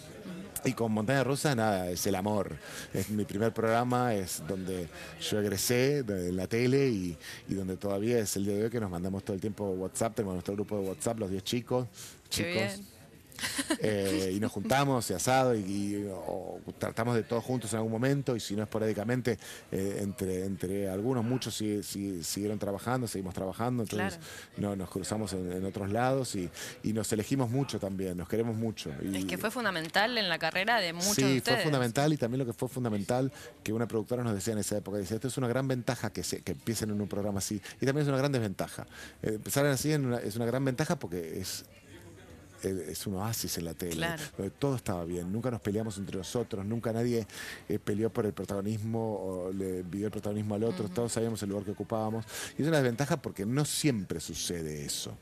Y 0.64 0.73
con 0.73 0.92
Montaña 0.92 1.25
Rusa, 1.25 1.55
nada, 1.55 1.90
es 1.90 2.07
el 2.07 2.14
amor. 2.14 2.57
Es 2.92 3.11
mi 3.11 3.25
primer 3.25 3.53
programa, 3.53 4.14
es 4.14 4.42
donde 4.47 4.88
yo 5.21 5.40
egresé 5.40 6.03
de 6.03 6.33
la 6.33 6.47
tele 6.47 6.88
y, 6.88 7.16
y 7.49 7.55
donde 7.55 7.77
todavía 7.77 8.18
es 8.18 8.37
el 8.37 8.44
día 8.44 8.57
de 8.57 8.64
hoy 8.64 8.71
que 8.71 8.81
nos 8.81 8.90
mandamos 8.90 9.25
todo 9.25 9.35
el 9.35 9.40
tiempo 9.40 9.71
WhatsApp. 9.71 10.14
Tenemos 10.16 10.35
nuestro 10.35 10.55
grupo 10.55 10.79
de 10.79 10.88
WhatsApp, 10.88 11.18
los 11.18 11.31
10 11.31 11.44
chicos. 11.44 11.87
Chicos. 12.29 12.81
Eh, 13.81 14.33
y 14.35 14.40
nos 14.40 14.51
juntamos 14.53 15.11
y 15.11 15.14
asado 15.14 15.55
y, 15.55 15.61
y- 15.61 16.09
o 16.12 16.61
tratamos 16.79 17.14
de 17.14 17.22
todos 17.22 17.44
juntos 17.44 17.72
en 17.72 17.77
algún 17.79 17.92
momento 17.92 18.35
y 18.37 18.40
si 18.40 18.57
no 18.57 18.62
esporádicamente 18.62 19.38
eh, 19.70 19.98
entre, 20.03 20.44
entre 20.44 20.88
algunos 20.88 21.24
muchos 21.24 21.55
sí- 21.55 21.83
siguieron 21.83 22.59
trabajando 22.59 23.07
seguimos 23.07 23.35
trabajando 23.35 23.83
entonces 23.83 24.18
Claro. 24.18 24.70
no, 24.70 24.77
nos 24.77 24.90
cruzamos 24.90 25.33
en, 25.33 25.53
en 25.53 25.64
otros 25.64 25.90
lados 25.90 26.35
y, 26.35 26.51
y 26.83 26.92
nos 26.92 27.12
elegimos 27.12 27.51
mucho 27.51 27.79
también 27.79 28.16
nos 28.16 28.29
queremos 28.29 28.57
mucho 28.57 28.90
y, 29.03 29.16
Es 29.18 29.24
que 29.27 29.38
fue 29.38 29.51
fundamental 29.51 30.16
en 30.18 30.29
la 30.29 30.38
carrera 30.38 30.81
de 30.81 30.92
muchos 30.92 31.14
Sí, 31.14 31.22
de 31.22 31.29
fue 31.29 31.37
ustedes. 31.38 31.62
fundamental 31.64 32.12
y 32.12 32.16
también 32.16 32.38
lo 32.40 32.46
que 32.46 32.53
fue 32.53 32.68
fundamental 32.68 33.33
que 33.62 33.72
una 33.72 33.87
productora 33.87 34.22
nos 34.22 34.35
decía 34.35 34.53
en 34.55 34.59
esa 34.61 34.77
época, 34.77 34.98
dice, 34.98 35.14
esto 35.14 35.29
es 35.29 35.37
una 35.38 35.48
gran 35.48 35.68
ventaja 35.68 36.11
que, 36.12 36.22
se, 36.22 36.40
que 36.42 36.53
empiecen 36.53 36.90
en 36.90 37.01
un 37.01 37.09
programa 37.09 37.38
así 37.38 37.61
y 37.81 37.87
también 37.87 38.03
es 38.03 38.09
una 38.09 38.18
gran 38.18 38.33
desventaja. 38.33 38.87
Eh, 39.22 39.33
empezar 39.35 39.66
así 39.66 39.92
en 39.92 40.07
una- 40.07 40.18
es 40.18 40.37
una 40.37 40.46
gran 40.46 40.64
ventaja 40.64 40.98
porque 40.98 41.40
es 41.40 41.64
es 42.62 43.07
un 43.07 43.14
oasis 43.16 43.59
en 43.59 43.64
la 43.64 43.75
tele, 43.75 43.97
Claro. 43.97 44.23
donde 44.37 44.51
todo 44.51 44.77
estaba 44.77 45.05
bien, 45.05 45.33
nunca 45.33 45.51
nos 45.51 45.61
peleamos 45.61 45.97
entre 45.99 46.16
nosotros, 46.18 46.64
nunca 46.64 46.92
nadie 46.92 47.27
eh, 47.68 47.79
peleó 47.79 48.11
por 48.11 48.27
el 48.27 48.33
protagonismo 48.33 49.47
o 49.47 49.53
le 49.53 49.85
pidió 49.85 50.07
el 50.07 50.12
protagonismo 50.12 50.55
al 50.55 50.64
otro, 50.64 50.88
todos 50.88 51.12
sabíamos 51.12 51.42
el 51.42 51.51
lugar 51.51 51.64
que 51.64 51.71
ocupábamos. 51.73 52.25
Y 52.59 52.62
es 52.62 52.68
una 52.68 52.79
desventaja 52.79 53.16
porque 53.21 53.44
no 53.47 53.64
siempre 53.64 54.21
sucede 54.21 54.85
eso. 54.85 55.16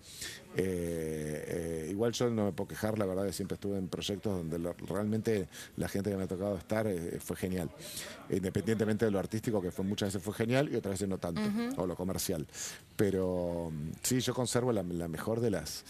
Eh, 0.58 1.44
eh, 1.84 1.88
igual 1.90 2.12
yo 2.12 2.30
no 2.30 2.46
me 2.46 2.52
puedo 2.52 2.68
quejar, 2.68 2.98
la 2.98 3.04
verdad 3.04 3.26
que 3.26 3.32
siempre 3.34 3.56
estuve 3.56 3.76
en 3.76 3.88
proyectos 3.88 4.38
donde 4.38 4.58
lo- 4.58 4.74
realmente 4.88 5.48
la 5.76 5.86
gente 5.86 6.08
que 6.10 6.16
me 6.16 6.22
ha 6.22 6.26
tocado 6.28 6.56
estar 6.56 6.86
eh, 6.86 7.18
fue 7.22 7.36
genial. 7.36 7.68
Independientemente 8.30 9.04
de 9.04 9.10
lo 9.10 9.18
artístico, 9.18 9.60
que 9.60 9.70
fue 9.70 9.84
muchas 9.84 10.08
veces 10.08 10.22
fue 10.22 10.32
genial 10.32 10.70
y 10.72 10.76
otras 10.76 10.94
veces 10.94 11.08
no 11.08 11.18
tanto, 11.18 11.42
o 11.76 11.86
lo 11.86 11.94
comercial. 11.94 12.46
Pero 12.96 13.70
mm, 13.70 13.90
sí, 14.02 14.20
yo 14.20 14.32
conservo 14.32 14.72
la, 14.72 14.82
la 14.82 15.08
mejor 15.08 15.40
de 15.40 15.50
las 15.50 15.84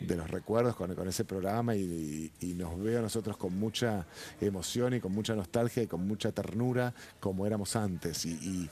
de 0.00 0.14
los 0.14 0.30
recuerdos 0.30 0.76
con, 0.76 0.94
con 0.94 1.08
ese 1.08 1.24
programa 1.24 1.74
y, 1.74 2.30
y- 2.40 2.48
y 2.50 2.54
nos 2.54 2.78
veo 2.78 2.98
a 2.98 3.02
nosotros 3.02 3.36
con 3.38 3.58
mucha 3.58 4.06
emoción 4.40 4.92
y 4.94 5.00
con 5.00 5.12
mucha 5.12 5.34
nostalgia 5.34 5.82
y 5.82 5.86
con 5.86 6.06
mucha 6.06 6.32
ternura 6.32 6.92
como 7.18 7.46
éramos 7.46 7.76
antes. 7.76 8.26
Y, 8.26 8.68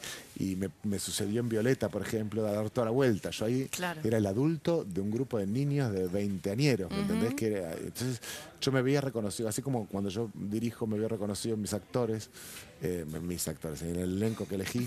me, 0.57 0.69
me 0.83 0.99
sucedió 0.99 1.41
en 1.41 1.49
Violeta, 1.49 1.89
por 1.89 2.03
ejemplo, 2.03 2.43
de 2.45 2.53
dar 2.53 2.69
toda 2.71 2.87
la 2.87 2.91
vuelta. 2.91 3.31
Yo 3.31 3.47
ahí 3.47 3.69
Claro. 3.69 4.01
era 4.05 4.19
el 4.19 4.27
adulto 4.27 4.85
de 4.85 5.01
un 5.01 5.11
grupo 5.11 5.39
de 5.39 5.47
niños 5.47 5.93
de 5.93 6.07
20 6.09 6.51
añeros, 6.51 6.91
¿me 6.91 7.01
entendés? 7.01 7.35
Que 7.35 7.47
era- 7.47 7.73
entonces 7.73 8.21
yo 8.61 8.71
me 8.73 8.83
veía 8.83 9.01
reconocido, 9.01 9.49
así 9.49 9.63
como 9.63 9.87
cuando 9.87 10.11
yo 10.11 10.31
dirijo 10.35 10.87
me 10.87 10.99
veo 10.99 11.09
reconocido 11.09 11.55
en 11.55 11.63
mis 11.63 11.73
actores, 11.73 12.29
eh, 12.83 13.05
mis 13.23 13.49
actores, 13.49 13.81
en 13.83 13.97
el 13.97 14.15
elenco 14.17 14.47
que 14.47 14.57
elegí. 14.57 14.87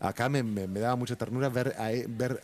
Acá 0.00 0.28
me, 0.28 0.42
me- 0.42 0.66
me 0.66 0.80
daba 0.80 0.96
mucha 0.96 1.16
ternura 1.16 1.48
ver, 1.48 1.74
a 1.78 1.92
e- 1.92 2.06
ver 2.08 2.40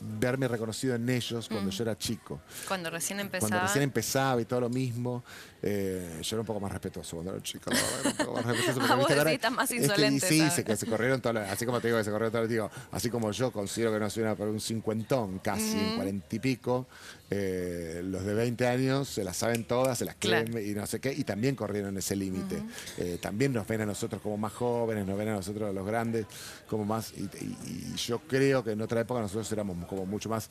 verme 0.00 0.48
reconocido 0.48 0.94
en 0.94 1.08
ellos 1.08 1.48
cuando 1.48 1.70
yo 1.70 1.82
era 1.84 1.96
chico. 1.96 2.40
Cuando 2.68 2.90
recién 2.90 3.20
empezaba. 3.20 3.48
Cuando 3.48 3.66
recién 3.66 3.82
empezaba 3.84 4.40
y 4.40 4.44
todo 4.44 4.60
lo 4.62 4.68
mismo, 4.68 5.22
eh, 5.62 6.18
yo 6.22 6.36
era 6.36 6.40
un 6.40 6.46
poco 6.46 6.60
más 6.60 6.72
respetuoso 6.72 7.16
cuando 7.16 7.32
era 7.32 7.42
chico. 7.42 7.70
era 7.70 8.10
un 8.10 8.16
poco 8.16 8.32
más 8.34 8.44
respetuoso, 8.46 8.80
porque, 8.80 8.94
vos 8.96 9.10
ahora- 9.10 9.50
más 9.50 9.70
es 9.70 9.76
que- 9.78 9.82
insolente, 9.84 10.28
sí, 10.28 10.50
se, 10.50 10.64
que 10.64 10.76
se 10.76 10.86
corrieron 10.86 11.20
todas 11.20 11.34
las- 11.36 11.50
así 11.52 11.64
como 11.66 11.80
te 11.80 11.88
digo 11.88 11.98
que 11.98 12.04
se 12.04 12.10
corrieron 12.10 12.32
todas 12.32 12.44
las- 12.44 12.50
digo, 12.50 12.70
así 12.92 13.08
como 13.10 13.30
yo 13.32 13.50
considero 13.52 13.92
que 13.92 14.00
no 14.00 14.10
soy 14.10 14.22
una, 14.24 14.32
un 14.34 14.60
cincuentón, 14.60 15.38
casi 15.38 15.76
un 15.76 15.94
cuarenta 15.96 16.36
y 16.36 16.38
pico, 16.38 16.86
eh, 17.30 18.02
los 18.04 18.24
de 18.24 18.34
20 18.34 18.66
años 18.66 19.08
se 19.08 19.24
las 19.24 19.36
saben 19.36 19.64
todas, 19.64 19.98
se 19.98 20.04
las 20.04 20.16
creen 20.18 20.46
Claro. 20.46 20.60
y 20.60 20.74
no 20.74 20.86
sé 20.86 21.00
qué, 21.00 21.12
y 21.12 21.24
también 21.24 21.56
corrieron 21.56 21.96
ese 21.96 22.14
límite. 22.14 22.62
Eh, 22.98 23.18
también 23.20 23.52
nos 23.52 23.66
ven 23.66 23.80
a 23.80 23.86
nosotros 23.86 24.20
como 24.22 24.36
más 24.36 24.52
jóvenes, 24.52 25.06
nos 25.06 25.16
ven 25.18 25.28
a 25.28 25.32
nosotros 25.34 25.74
los 25.74 25.86
grandes 25.86 26.26
como 26.68 26.84
más, 26.84 27.12
y, 27.16 27.22
y- 27.44 27.92
y 27.92 27.96
yo 27.96 28.20
creo 28.20 28.62
que 28.62 28.72
en 28.72 28.80
otra 28.82 29.00
época 29.00 29.20
nosotros 29.20 29.50
éramos 29.52 29.76
como 29.94 30.06
mucho 30.06 30.28
más, 30.28 30.48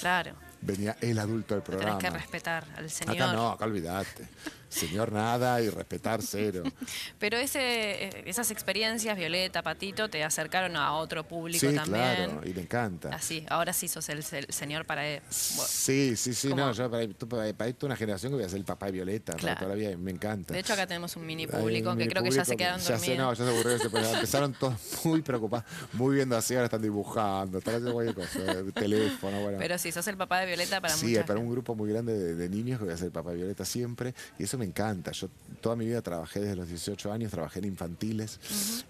Claro. 0.00 0.34
Venía 0.62 0.96
el 1.00 1.18
adulto 1.18 1.54
del 1.54 1.62
programa. 1.62 1.98
que 1.98 2.10
respetar 2.10 2.64
al 2.76 2.90
señor. 2.90 3.14
Acá 3.16 3.32
no, 3.32 3.50
acá 3.50 3.64
olvidate. 3.64 4.28
Señor 4.68 5.10
nada 5.10 5.60
y 5.60 5.68
respetar 5.68 6.22
cero. 6.22 6.62
Pero 7.18 7.36
ese, 7.38 8.04
eh, 8.04 8.22
esas 8.26 8.52
experiencias, 8.52 9.16
Violeta, 9.18 9.62
Patito, 9.64 10.08
te 10.08 10.22
acercaron 10.22 10.76
a 10.76 10.92
otro 10.92 11.24
público 11.26 11.58
Sí, 11.68 11.74
también. 11.74 12.04
claro, 12.26 12.40
y 12.46 12.54
me 12.54 12.60
encanta. 12.62 13.08
Así, 13.08 13.44
ahora 13.48 13.72
sí 13.72 13.88
sos 13.88 14.08
el, 14.10 14.18
el 14.30 14.46
señor 14.52 14.84
para 14.86 15.04
él. 15.04 15.22
Sí, 15.28 16.14
sí, 16.16 16.34
sí, 16.34 16.50
¿Cómo? 16.50 16.66
no, 16.66 16.72
yo 16.72 16.88
para, 16.88 17.04
para, 17.08 17.52
para 17.52 17.68
esto 17.68 17.86
una 17.86 17.96
generación 17.96 18.30
que 18.30 18.36
voy 18.36 18.44
a 18.44 18.48
ser 18.48 18.58
el 18.58 18.64
papá 18.64 18.86
de 18.86 18.92
Violeta, 18.92 19.32
Claro. 19.34 19.58
toda 19.58 19.70
la 19.70 19.74
vida, 19.74 19.96
me 19.96 20.12
encanta. 20.12 20.54
De 20.54 20.60
hecho, 20.60 20.72
acá 20.74 20.86
tenemos 20.86 21.16
un 21.16 21.26
mini 21.26 21.48
público 21.48 21.90
un 21.90 21.96
que 21.96 22.04
mini 22.04 22.10
creo 22.12 22.22
que 22.22 22.30
ya 22.30 22.44
se 22.44 22.56
quedaron 22.56 22.78
ya 22.80 22.92
dormidos. 22.92 23.06
sé, 23.06 23.16
no, 23.16 23.34
ya 23.34 23.78
se 23.82 23.90
pues, 23.90 24.08
empezaron 24.14 24.52
todos 24.54 24.74
muy 25.04 25.20
preocupados, 25.22 25.66
muy 25.94 26.14
viendo 26.14 26.36
así, 26.36 26.54
ahora 26.54 26.66
están 26.66 26.82
dibujando, 26.82 27.58
están 27.58 27.74
haciendo 27.74 27.92
cualquier 27.92 28.14
cosa, 28.14 28.38
teléfono, 28.72 29.40
bueno. 29.42 29.58
Pero 29.58 29.78
sí, 29.78 29.90
sos 29.90 30.06
el 30.06 30.16
papá 30.16 30.38
de 30.38 30.46
Violeta 30.50 30.80
para 30.80 30.94
sí, 30.94 31.06
mucha 31.06 31.24
para 31.24 31.40
un 31.40 31.50
grupo 31.50 31.74
muy 31.74 31.90
grande 31.90 32.16
de, 32.16 32.34
de 32.34 32.48
niños 32.48 32.78
que 32.78 32.84
voy 32.84 32.94
a 32.94 32.96
ser 32.96 33.10
papá 33.10 33.32
Violeta 33.32 33.64
siempre 33.64 34.14
y 34.38 34.44
eso 34.44 34.58
me 34.58 34.64
encanta. 34.64 35.12
Yo 35.12 35.28
toda 35.60 35.76
mi 35.76 35.86
vida 35.86 36.02
trabajé 36.02 36.40
desde 36.40 36.56
los 36.56 36.68
18 36.68 37.12
años, 37.12 37.30
trabajé 37.30 37.60
en 37.60 37.66
infantiles 37.66 38.38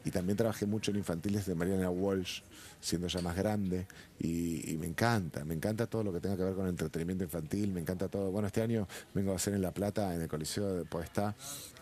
y 0.05 0.11
también 0.11 0.37
trabajé 0.37 0.67
mucho 0.67 0.91
en 0.91 0.99
infantiles 0.99 1.47
de 1.47 1.55
Mariana 1.55 1.91
Walsh, 1.91 2.41
siendo 2.81 3.09
ya 3.09 3.21
más 3.21 3.37
grande 3.37 3.87
y, 4.19 4.73
y 4.73 4.77
me 4.77 4.87
encanta, 4.87 5.45
me 5.45 5.55
encanta 5.55 5.87
todo 5.87 6.05
lo 6.05 6.13
que 6.13 6.21
tenga 6.21 6.37
que 6.37 6.45
ver 6.45 6.55
con 6.55 6.67
entretenimiento 6.67 7.25
infantil, 7.25 7.73
me 7.73 7.81
encanta 7.81 8.09
todo. 8.09 8.31
Bueno, 8.31 8.47
este 8.47 8.63
año 8.63 8.87
vengo 9.15 9.33
a 9.33 9.37
hacer 9.37 9.55
en 9.55 9.63
La 9.63 9.73
Plata, 9.73 10.15
en 10.15 10.23
el 10.23 10.29
Coliseo 10.29 10.75
de 10.75 10.85
Podestá, 10.85 11.35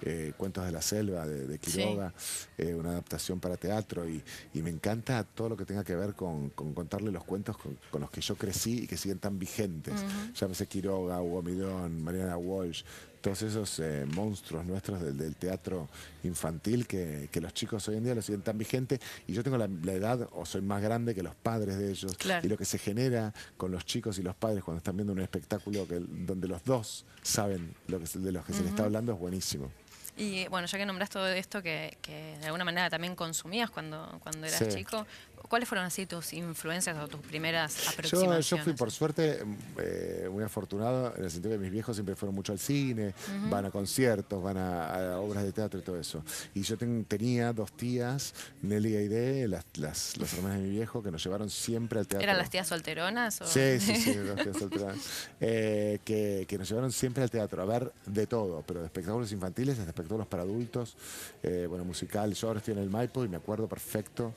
eh, 0.02 0.32
Cuentos 0.36 0.64
de 0.64 0.72
la 0.72 0.82
Selva 0.82 1.26
de, 1.26 1.46
de 1.46 1.58
Quiroga, 1.58 2.12
eh, 2.56 2.74
una 2.74 2.90
adaptación 2.90 3.40
para 3.40 3.56
teatro 3.56 4.08
y, 4.08 4.22
y 4.54 4.62
me 4.62 4.70
encanta 4.70 5.24
todo 5.24 5.50
lo 5.50 5.56
que 5.56 5.64
tenga 5.64 5.84
que 5.84 5.96
ver 5.96 6.14
con, 6.14 6.50
con 6.50 6.74
contarle 6.74 7.10
los 7.10 7.24
cuentos 7.24 7.56
con, 7.56 7.78
con 7.90 8.00
los 8.00 8.10
que 8.10 8.20
yo 8.20 8.36
crecí 8.36 8.84
y 8.84 8.86
que 8.86 8.96
siguen 8.96 9.18
tan 9.18 9.38
vigentes. 9.38 9.94
Llámese 10.34 10.66
Quiroga, 10.66 11.20
Hugo 11.20 11.42
Midón, 11.42 12.02
Mariana 12.02 12.36
Walsh, 12.36 12.82
todos 13.20 13.42
esos 13.42 13.78
eh, 13.80 14.06
monstruos 14.14 14.64
nuestros 14.64 15.00
del, 15.02 15.16
del 15.16 15.34
teatro 15.36 15.88
infantil 16.24 16.86
que, 16.86 17.28
que 17.32 17.40
los 17.40 17.52
chicos 17.54 17.86
hoy 17.88 17.96
en 17.96 18.04
día 18.04 18.14
lo 18.14 18.22
siguen 18.22 18.42
tan 18.42 18.56
vigente 18.58 19.00
y 19.26 19.32
yo 19.32 19.42
tengo 19.42 19.56
la, 19.58 19.68
la 19.84 19.92
edad 19.92 20.28
o 20.32 20.44
soy 20.46 20.60
más 20.62 20.82
grande 20.82 21.14
que 21.14 21.22
los 21.22 21.34
padres 21.34 21.78
de 21.78 21.90
ellos 21.90 22.16
Claro. 22.16 22.46
y 22.46 22.48
lo 22.48 22.56
que 22.56 22.64
se 22.64 22.78
genera 22.78 23.32
con 23.56 23.70
los 23.72 23.84
chicos 23.84 24.18
y 24.18 24.22
los 24.22 24.34
padres 24.34 24.62
cuando 24.64 24.78
están 24.78 24.96
viendo 24.96 25.12
un 25.12 25.20
espectáculo 25.20 25.86
que, 25.86 26.00
donde 26.00 26.48
los 26.48 26.62
dos 26.64 27.04
saben 27.22 27.74
lo 27.88 27.98
que, 27.98 28.06
de 28.18 28.32
los 28.32 28.44
que 28.44 28.52
se 28.52 28.60
les 28.62 28.70
está 28.70 28.84
hablando 28.84 29.12
es 29.12 29.18
buenísimo. 29.18 29.70
Y 30.16 30.48
bueno, 30.48 30.66
ya 30.66 30.76
que 30.78 30.84
nombras 30.84 31.10
todo 31.10 31.28
esto 31.28 31.62
que, 31.62 31.96
que 32.02 32.36
de 32.40 32.46
alguna 32.46 32.64
manera 32.64 32.90
también 32.90 33.14
consumías 33.14 33.70
cuando, 33.70 34.18
cuando 34.24 34.48
eras 34.48 34.58
Sí. 34.58 34.78
chico, 34.78 35.06
¿cuáles 35.48 35.68
fueron 35.68 35.84
así 35.86 36.06
tus 36.06 36.32
influencias 36.32 36.96
o 36.98 37.08
tus 37.08 37.20
primeras 37.20 37.88
aproximaciones? 37.88 38.48
yo 38.48 38.58
fui 38.58 38.72
por 38.74 38.90
suerte 38.90 39.42
eh, 39.78 40.28
muy 40.30 40.44
afortunado 40.44 41.14
en 41.16 41.24
el 41.24 41.30
sentido 41.30 41.54
que 41.54 41.58
mis 41.58 41.70
viejos 41.70 41.96
siempre 41.96 42.14
fueron 42.16 42.34
mucho 42.34 42.52
al 42.52 42.58
cine, 42.58 43.14
van 43.50 43.64
a 43.66 43.70
conciertos, 43.70 44.42
van 44.42 44.56
a, 44.56 45.12
a 45.14 45.20
obras 45.20 45.44
de 45.44 45.52
teatro 45.52 45.80
y 45.80 45.82
todo 45.82 45.98
eso. 45.98 46.22
Y 46.54 46.62
yo 46.62 46.76
ten- 46.76 47.04
tenía 47.04 47.52
dos 47.52 47.72
tías, 47.72 48.34
Nelly 48.62 48.92
y 48.92 48.96
Aide, 48.96 49.48
las, 49.48 49.64
las, 49.76 50.16
las 50.18 50.32
hermanas 50.34 50.58
de 50.58 50.64
mi 50.64 50.70
viejo, 50.70 51.02
que 51.02 51.10
nos 51.10 51.22
llevaron 51.24 51.50
siempre 51.50 51.98
al 51.98 52.06
teatro. 52.06 52.24
¿Eran 52.24 52.38
las 52.38 52.50
tías 52.50 52.66
solteronas? 52.68 53.40
O? 53.40 53.46
Sí, 53.46 53.80
sí, 53.80 53.96
sí, 53.96 54.14
las 54.24 54.42
tías 54.42 54.56
solteras. 54.56 54.96
Eh, 55.40 55.98
que, 56.04 56.44
que 56.48 56.58
nos 56.58 56.68
llevaron 56.68 56.92
siempre 56.92 57.22
al 57.22 57.30
teatro 57.30 57.62
a 57.62 57.64
ver 57.64 57.92
de 58.06 58.26
todo, 58.26 58.62
pero 58.66 58.80
de 58.80 58.86
espectáculos 58.86 59.32
infantiles 59.32 59.78
hasta 59.78 59.90
espectáculos 59.90 60.26
para 60.26 60.42
adultos, 60.42 60.96
eh, 61.42 61.66
bueno, 61.68 61.84
musical. 61.84 62.32
Yo 62.34 62.48
ahora 62.48 62.58
estoy 62.58 62.74
en 62.74 62.80
el 62.80 62.90
Maipo 62.90 63.24
y 63.24 63.28
me 63.28 63.36
acuerdo 63.36 63.68
perfecto 63.68 64.34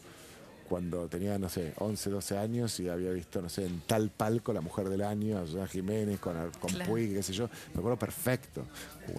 cuando 0.72 1.10
tenía, 1.10 1.38
no 1.38 1.50
sé, 1.50 1.74
11, 1.80 2.10
12 2.10 2.38
años 2.38 2.80
y 2.80 2.88
había 2.88 3.12
visto, 3.12 3.42
no 3.42 3.50
sé, 3.50 3.66
en 3.66 3.82
tal 3.82 4.10
palco 4.10 4.54
La 4.54 4.62
Mujer 4.62 4.88
del 4.88 5.02
Año, 5.02 5.38
a 5.38 5.46
Susana 5.46 5.68
Jiménez, 5.68 6.18
con, 6.22 6.34
con 6.62 6.72
Claro. 6.72 6.90
Puig, 6.90 7.14
qué 7.14 7.22
sé 7.22 7.34
yo. 7.34 7.50
Me 7.74 7.80
acuerdo 7.80 8.00
perfecto. 8.00 8.64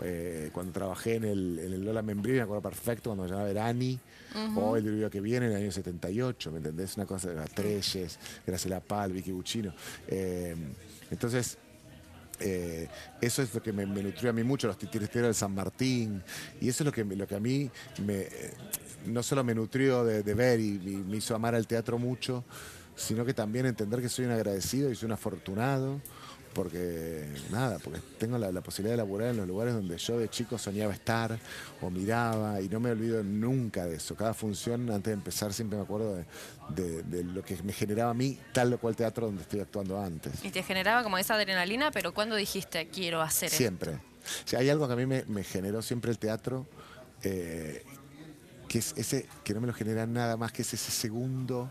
Eh, 0.03 0.49
cuando 0.55 0.73
trabajé 0.73 1.17
en 1.17 1.25
el, 1.25 1.59
en 1.59 1.75
el 1.75 1.85
Lola 1.85 2.01
Membrí, 2.01 2.33
me 2.33 2.41
acuerdo 2.41 2.63
perfecto 2.63 3.11
cuando 3.11 3.25
me 3.25 3.29
llamaba 3.29 3.49
Verani, 3.49 4.01
o 4.57 4.79
el 4.79 4.85
video 4.85 5.11
que 5.11 5.21
viene 5.21 5.45
en 5.45 5.53
el 5.53 5.59
año 5.59 5.71
78, 5.71 6.51
¿me 6.53 6.57
entendés? 6.57 6.97
Una 6.97 7.05
cosa 7.05 7.29
de 7.29 7.35
las 7.35 7.51
Treyes, 7.51 8.19
Graciela 8.47 8.81
Pal, 8.81 9.13
Vicky 9.13 9.33
Buccino. 9.33 9.75
Eh, 10.09 10.57
entonces, 11.11 11.59
eh, 12.43 12.89
eso 13.21 13.43
es 13.43 13.55
lo 13.55 13.63
que 13.63 13.73
me, 13.73 13.87
nutrió 13.87 14.31
a 14.31 14.33
mí 14.33 14.43
mucho, 14.43 14.67
los 14.67 14.79
titiriteros 14.79 15.29
de 15.29 15.35
San 15.35 15.55
Martín, 15.55 16.23
y 16.61 16.69
eso 16.69 16.83
es 16.83 16.87
lo 16.87 16.93
que, 16.93 17.05
lo 17.05 17.27
que 17.27 17.35
a 17.35 17.41
mí 17.41 17.71
me, 18.05 18.21
eh, 18.21 18.55
no 19.07 19.23
solo 19.23 19.45
me 19.45 19.55
nutrió 19.55 20.05
de, 20.05 20.23
de 20.23 20.35
ver 20.35 20.61
y, 20.61 20.75
y 20.75 21.05
me 21.09 21.17
hizo 21.19 21.35
amar 21.35 21.55
al 21.55 21.67
teatro 21.67 21.99
mucho, 21.99 22.45
sino 22.95 23.25
que 23.25 23.35
también 23.35 23.67
entender 23.67 24.01
que 24.01 24.09
soy 24.09 24.27
un 24.27 24.33
agradecido 24.33 24.91
y 24.91 24.95
soy 24.95 25.07
un 25.07 25.13
afortunado, 25.13 26.01
porque 26.55 27.27
nada, 27.51 27.79
porque 27.79 28.01
tengo 28.19 28.39
la, 28.39 28.53
la 28.53 28.61
posibilidad 28.61 28.93
de 28.93 28.97
laburar 28.99 29.31
en 29.31 29.39
los 29.39 29.47
lugares 29.49 29.75
donde 29.75 29.97
yo 29.99 30.19
de 30.19 30.29
chico 30.29 30.59
soñaba 30.59 30.93
estar 30.93 31.39
o 31.81 31.91
miraba 31.91 32.61
y 32.61 32.69
no 32.69 32.81
me 32.81 32.91
olvido 32.91 33.23
nunca 33.23 33.87
de 33.87 33.97
eso. 33.97 34.15
Cada 34.15 34.35
función, 34.35 34.91
antes 34.91 35.05
de 35.11 35.13
empezar, 35.15 35.53
siempre 35.53 35.79
me 35.79 35.85
acuerdo 35.85 36.17
de, 36.17 36.25
de- 36.77 37.03
de 37.03 37.25
lo 37.25 37.43
que 37.43 37.61
me 37.63 37.73
generaba 37.73 38.11
a 38.11 38.15
mí 38.15 38.39
tal 38.53 38.73
o 38.75 38.79
cual 38.79 38.95
teatro 38.97 39.27
donde 39.27 39.43
estoy 39.43 39.61
actuando 39.61 40.01
antes. 40.01 40.45
Y 40.45 40.51
te 40.51 40.63
generaba 40.63 41.03
como 41.03 41.19
esa 41.19 41.35
adrenalina, 41.35 41.91
pero 41.91 42.13
¿cuándo 42.15 42.37
dijiste 42.37 42.89
quiero 42.89 43.21
hacer 43.23 43.47
esto? 43.47 43.57
Siempre, 43.59 43.99
Si 44.45 44.57
hay 44.57 44.69
algo 44.71 44.87
que 44.87 44.93
a 44.93 44.97
mí 44.97 45.07
me, 45.07 45.25
me 45.27 45.43
generó 45.45 45.83
siempre 45.83 46.11
el 46.11 46.19
teatro, 46.19 46.67
eh, 47.23 47.83
que 48.69 48.79
es 48.79 48.95
ese, 48.97 49.27
que 49.45 49.53
no 49.55 49.61
me 49.61 49.67
lo 49.67 49.73
genera 49.75 50.07
nada 50.07 50.37
más 50.37 50.53
que 50.53 50.63
es 50.63 50.73
ese 50.75 50.91
segundo, 50.91 51.71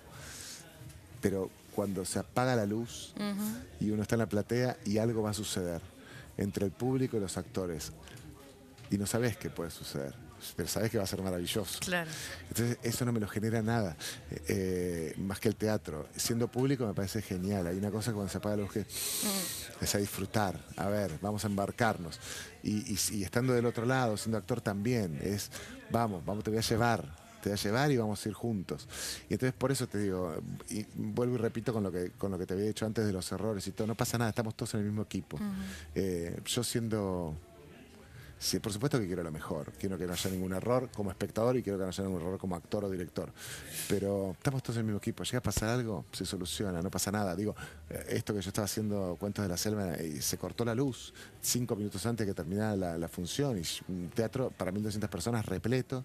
pero 1.21 1.49
cuando 1.75 2.05
se 2.05 2.19
apaga 2.19 2.55
la 2.55 2.65
luz 2.65 3.13
y 3.79 3.91
uno 3.91 4.01
está 4.01 4.15
en 4.15 4.19
la 4.19 4.29
platea 4.29 4.77
y 4.86 4.97
algo 4.97 5.23
va 5.23 5.31
a 5.31 5.34
suceder 5.34 5.81
entre 6.38 6.65
el 6.65 6.71
público 6.71 7.17
y 7.17 7.19
los 7.19 7.38
actores. 7.38 7.91
Y 8.89 8.97
no 8.97 9.05
sabes 9.05 9.38
qué 9.38 9.49
puede 9.49 9.71
suceder 9.71 10.13
pero 10.55 10.67
sabes 10.67 10.91
que 10.91 10.97
va 10.97 11.03
a 11.03 11.07
ser 11.07 11.21
maravilloso. 11.21 11.79
Claro. 11.79 12.10
Entonces 12.49 12.77
eso 12.84 13.05
no 13.05 13.12
me 13.12 13.19
lo 13.19 13.27
genera 13.27 13.62
nada, 13.62 13.95
eh, 14.29 14.41
eh, 14.47 15.13
más 15.17 15.39
que 15.39 15.49
el 15.49 15.55
teatro. 15.55 16.07
Siendo 16.15 16.47
público 16.47 16.86
me 16.86 16.93
parece 16.93 17.21
genial. 17.21 17.67
Hay 17.67 17.77
una 17.77 17.91
cosa 17.91 18.12
cuando 18.12 18.29
se 18.31 18.38
apaga 18.38 18.57
la 18.57 18.63
luz 18.63 18.71
que 18.71 18.81
mm. 18.81 19.84
es 19.84 19.95
a 19.95 19.97
disfrutar, 19.97 20.60
a 20.77 20.88
ver, 20.89 21.12
vamos 21.21 21.43
a 21.45 21.47
embarcarnos. 21.47 22.19
Y, 22.63 22.93
y, 22.93 23.23
estando 23.23 23.53
del 23.53 23.65
otro 23.65 23.86
lado, 23.86 24.17
siendo 24.17 24.38
actor 24.38 24.62
también, 24.62 25.19
es, 25.21 25.49
vamos, 25.89 26.23
vamos, 26.25 26.43
te 26.43 26.51
voy 26.51 26.60
a 26.60 26.63
llevar, 26.63 27.20
te 27.41 27.49
voy 27.49 27.58
a 27.58 27.62
llevar 27.62 27.91
y 27.91 27.97
vamos 27.97 28.25
a 28.25 28.30
ir 28.30 28.36
juntos. 28.36 28.88
Y 29.30 29.34
entonces 29.34 29.54
por 29.54 29.71
eso 29.71 29.88
te 29.88 29.97
digo, 29.97 30.36
y 30.69 30.86
vuelvo 30.95 31.36
y 31.36 31.38
repito 31.38 31.73
con 31.73 31.84
lo 31.84 31.91
que 31.91 32.12
con 32.12 32.32
lo 32.32 32.38
que 32.38 32.45
te 32.45 32.54
había 32.54 32.65
dicho 32.65 32.86
antes 32.86 33.06
de 33.06 33.13
los 33.13 33.32
errores 33.32 33.65
y 33.67 33.71
todo, 33.71 33.88
no 33.88 33.95
pasa 33.95 34.17
nada, 34.17 34.30
estamos 34.30 34.56
todos 34.56 34.73
en 34.75 34.82
el 34.82 34.86
mismo 34.88 35.01
equipo. 35.01 35.38
Eh, 35.95 36.39
yo 36.45 36.63
siendo 36.63 37.36
Sí, 38.41 38.60
por 38.60 38.73
supuesto 38.73 38.99
que 38.99 39.06
quiero 39.06 39.21
lo 39.21 39.32
mejor. 39.32 39.71
Quiero 39.73 39.99
que 39.99 40.08
no 40.08 40.13
haya 40.13 40.32
ningún 40.32 40.51
error 40.54 40.89
como 40.95 41.12
espectador 41.12 41.56
y 41.58 41.62
quiero 41.62 41.77
que 41.77 41.84
no 41.84 41.89
haya 41.89 42.04
ningún 42.04 42.21
error 42.21 42.39
como 42.39 42.56
actor 42.56 42.84
o 42.84 42.89
director. 42.89 43.32
Pero 43.88 44.32
estamos 44.32 44.63
todos 44.63 44.77
en 44.77 44.80
el 44.80 44.86
mismo 44.86 44.97
equipo. 44.97 45.23
Llega 45.23 45.38
a 45.38 45.43
pasar 45.43 45.69
algo, 45.69 46.06
se 46.12 46.25
soluciona, 46.25 46.82
no 46.82 46.89
pasa 46.89 47.12
nada. 47.12 47.36
Digo, 47.36 47.56
eh, 47.88 48.04
esto 48.10 48.34
que 48.34 48.41
yo 48.41 48.49
estaba 48.49 48.65
haciendo 48.65 49.15
Cuentos 49.19 49.43
de 49.43 49.49
la 49.49 49.58
Selva 49.58 49.95
y 50.01 50.23
se 50.23 50.39
cortó 50.39 50.65
la 50.65 50.73
luz 50.73 51.13
cinco 51.39 51.75
minutos 51.75 52.04
antes 52.08 52.25
que 52.25 52.34
terminara 52.34 52.97
la, 52.97 53.08
función. 53.08 53.60
Y 53.60 53.91
un 53.91 54.10
teatro 54.10 54.49
para 54.49 54.71
1.200 54.71 55.08
personas 55.08 55.45
repleto. 55.45 56.04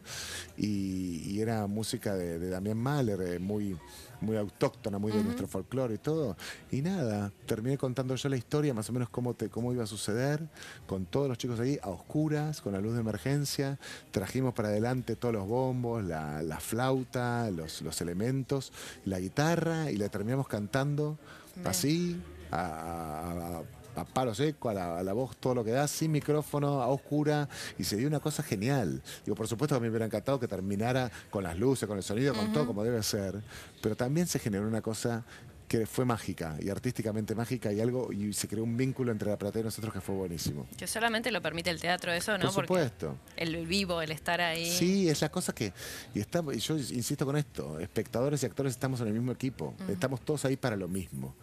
Y, 0.59 1.41
era 1.41 1.67
música 1.67 2.15
de, 2.17 2.39
de 2.39 2.51
Damián 2.51 2.77
Mahler, 2.77 3.21
eh, 3.23 3.39
muy 3.39 3.79
muy 4.21 4.37
autóctona, 4.37 4.99
muy 4.99 5.13
de 5.13 5.23
nuestro 5.23 5.47
folclore 5.47 5.95
y 5.95 5.99
todo. 5.99 6.37
Y 6.71 6.83
nada, 6.83 7.33
terminé 7.47 7.79
contando 7.79 8.15
yo 8.15 8.29
la 8.29 8.37
historia, 8.37 8.75
más 8.75 8.89
o 8.91 8.93
menos 8.93 9.09
cómo, 9.09 9.35
te, 9.35 9.49
cómo 9.49 9.73
iba 9.73 9.85
a 9.85 9.87
suceder, 9.87 10.47
con 10.87 11.07
todos 11.07 11.29
los 11.29 11.39
chicos 11.39 11.61
ahí, 11.61 11.79
a 11.83 11.89
oscuras, 11.89 12.61
con 12.61 12.73
la 12.73 12.81
luz 12.81 12.95
de 12.95 13.01
emergencia. 13.01 13.79
Trajimos 14.11 14.55
para 14.55 14.69
adelante 14.69 15.17
todos 15.17 15.35
los 15.35 15.47
bombos, 15.47 16.05
la, 16.05 16.59
flauta, 16.61 17.51
los, 17.51 17.83
los 17.83 18.01
elementos, 18.01 18.73
la 19.05 19.21
guitarra, 19.21 19.91
y 19.91 19.97
la 19.97 20.09
terminamos 20.09 20.49
cantando 20.49 21.19
así, 21.65 22.21
a, 22.51 23.61
a 23.61 23.63
palo 24.05 24.35
seco, 24.35 24.69
a 24.69 25.03
la, 25.03 25.13
voz, 25.13 25.37
todo 25.37 25.55
lo 25.55 25.65
que 25.65 25.71
da, 25.71 25.89
sin 25.89 26.13
micrófono, 26.13 26.83
a 26.83 26.89
oscura, 26.89 27.49
y 27.79 27.85
se 27.85 27.97
dio 27.97 28.09
una 28.09 28.21
cosa 28.21 28.43
genial. 28.43 29.03
Digo, 29.25 29.35
por 29.35 29.49
supuesto 29.49 29.75
que 29.75 29.79
a 29.79 29.81
mí 29.81 29.85
me 29.85 29.91
hubiera 29.91 30.07
encantado 30.07 30.39
que 30.39 30.49
terminara 30.49 31.11
con 31.31 31.45
las 31.45 31.59
luces, 31.59 31.89
con 31.89 31.97
el 31.97 32.03
sonido, 32.03 32.35
con 32.35 32.53
todo 32.53 32.67
como 32.67 32.85
debe 32.85 33.03
ser, 33.03 33.43
pero 33.83 33.97
también 33.97 34.27
se 34.27 34.39
generó 34.39 34.67
una 34.67 34.83
cosa 34.83 35.25
que 35.69 35.87
fue 35.87 36.05
mágica 36.05 36.57
y 36.61 36.71
artísticamente 36.71 37.35
mágica 37.35 37.73
y 37.73 37.81
algo 37.81 38.13
y 38.13 38.33
se 38.33 38.49
creó 38.49 38.65
un 38.65 38.77
vínculo 38.77 39.13
entre 39.13 39.29
la 39.31 39.37
platea 39.37 39.63
y 39.63 39.65
nosotros 39.65 39.93
que 39.93 40.01
fue 40.01 40.15
buenísimo. 40.15 40.67
Que 40.77 40.87
solamente 40.87 41.31
lo 41.31 41.43
permite 41.43 41.71
el 41.71 41.81
teatro 41.81 42.13
eso, 42.13 42.39
¿no? 42.39 42.53
Por 42.53 42.65
supuesto. 42.65 43.17
el 43.37 43.67
vivo, 43.67 44.01
el 44.03 44.13
estar 44.13 44.41
ahí. 44.41 44.71
Sí, 44.71 45.09
es 45.09 45.21
la 45.21 45.31
cosa 45.31 45.55
que 45.55 45.73
y 46.15 46.21
está, 46.21 46.43
yo 46.53 46.77
insisto 46.77 47.27
con 47.27 47.37
esto, 47.37 47.81
espectadores 47.81 48.43
y 48.43 48.47
actores 48.47 48.73
estamos 48.73 49.01
en 49.01 49.09
el 49.09 49.15
mismo 49.15 49.33
equipo, 49.33 49.75
estamos 49.89 50.21
todos 50.21 50.45
ahí 50.45 50.57
para 50.57 50.77
lo 50.77 50.89
mismo 50.89 51.35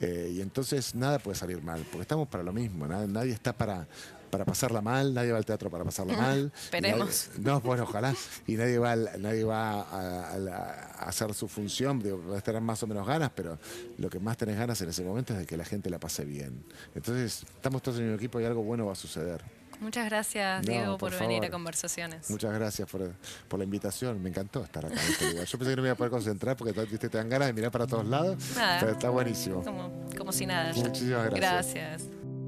eh, 0.00 0.32
y 0.36 0.40
entonces 0.40 0.94
nada 0.94 1.18
puede 1.18 1.36
salir 1.36 1.62
mal 1.62 1.84
porque 1.90 2.02
estamos 2.02 2.28
para 2.28 2.42
lo 2.42 2.52
mismo, 2.52 2.86
nadie 2.86 3.32
está 3.32 3.52
para 3.52 3.86
para 4.30 4.44
pasarla 4.44 4.80
mal, 4.80 5.12
nadie 5.12 5.32
va 5.32 5.38
al 5.38 5.44
teatro 5.44 5.70
para 5.70 5.84
pasarla 5.84 6.16
mal. 6.16 6.52
Esperemos. 6.62 7.30
no, 7.38 7.60
bueno, 7.60 7.82
ojalá. 7.82 8.14
Y 8.46 8.54
nadie 8.54 8.78
va, 8.78 8.96
nadie 8.96 9.44
va 9.44 9.82
a, 9.82 11.06
hacer 11.06 11.34
su 11.34 11.48
función, 11.48 12.02
a 12.36 12.40
tener 12.40 12.60
más 12.60 12.82
o 12.82 12.86
menos 12.86 13.06
ganas, 13.06 13.30
pero 13.34 13.58
lo 13.98 14.08
que 14.08 14.18
más 14.18 14.36
tenés 14.36 14.56
ganas 14.56 14.80
en 14.80 14.88
ese 14.88 15.02
momento 15.02 15.32
es 15.32 15.40
de 15.40 15.46
que 15.46 15.56
la 15.56 15.64
gente 15.64 15.90
la 15.90 15.98
pase 15.98 16.24
bien. 16.24 16.64
Entonces, 16.94 17.44
estamos 17.54 17.82
todos 17.82 17.98
en 17.98 18.08
el 18.08 18.14
equipo 18.14 18.40
y 18.40 18.44
algo 18.44 18.62
bueno 18.62 18.86
va 18.86 18.92
a 18.92 18.96
suceder. 18.96 19.42
Muchas 19.80 20.04
gracias, 20.04 20.62
Diego, 20.62 20.98
por, 20.98 21.18
venir 21.18 21.42
a 21.44 21.50
Conversaciones. 21.50 22.28
Muchas 22.28 22.52
gracias 22.52 22.86
por, 22.88 23.58
la 23.58 23.64
invitación. 23.64 24.22
Me 24.22 24.28
encantó 24.28 24.62
estar 24.62 24.84
acá 24.84 24.94
en 24.94 25.10
este 25.10 25.30
lugar. 25.30 25.46
Yo 25.46 25.58
pensé 25.58 25.70
que 25.72 25.76
no 25.76 25.82
me 25.82 25.88
iba 25.88 25.94
a 25.94 25.96
poder 25.96 26.10
concentrar 26.10 26.56
porque 26.56 26.74
te, 26.74 26.98
te 26.98 27.08
dan 27.08 27.30
ganas 27.30 27.48
de 27.48 27.54
mirar 27.54 27.70
para 27.70 27.86
todos 27.86 28.06
lados. 28.06 28.36
pero 28.78 28.92
está 28.92 29.08
buenísimo. 29.08 29.62
Como, 29.62 30.06
como 30.16 30.32
si 30.32 30.44
nada. 30.44 30.74
Muchísimas 30.74 31.30
gracias. 31.30 31.74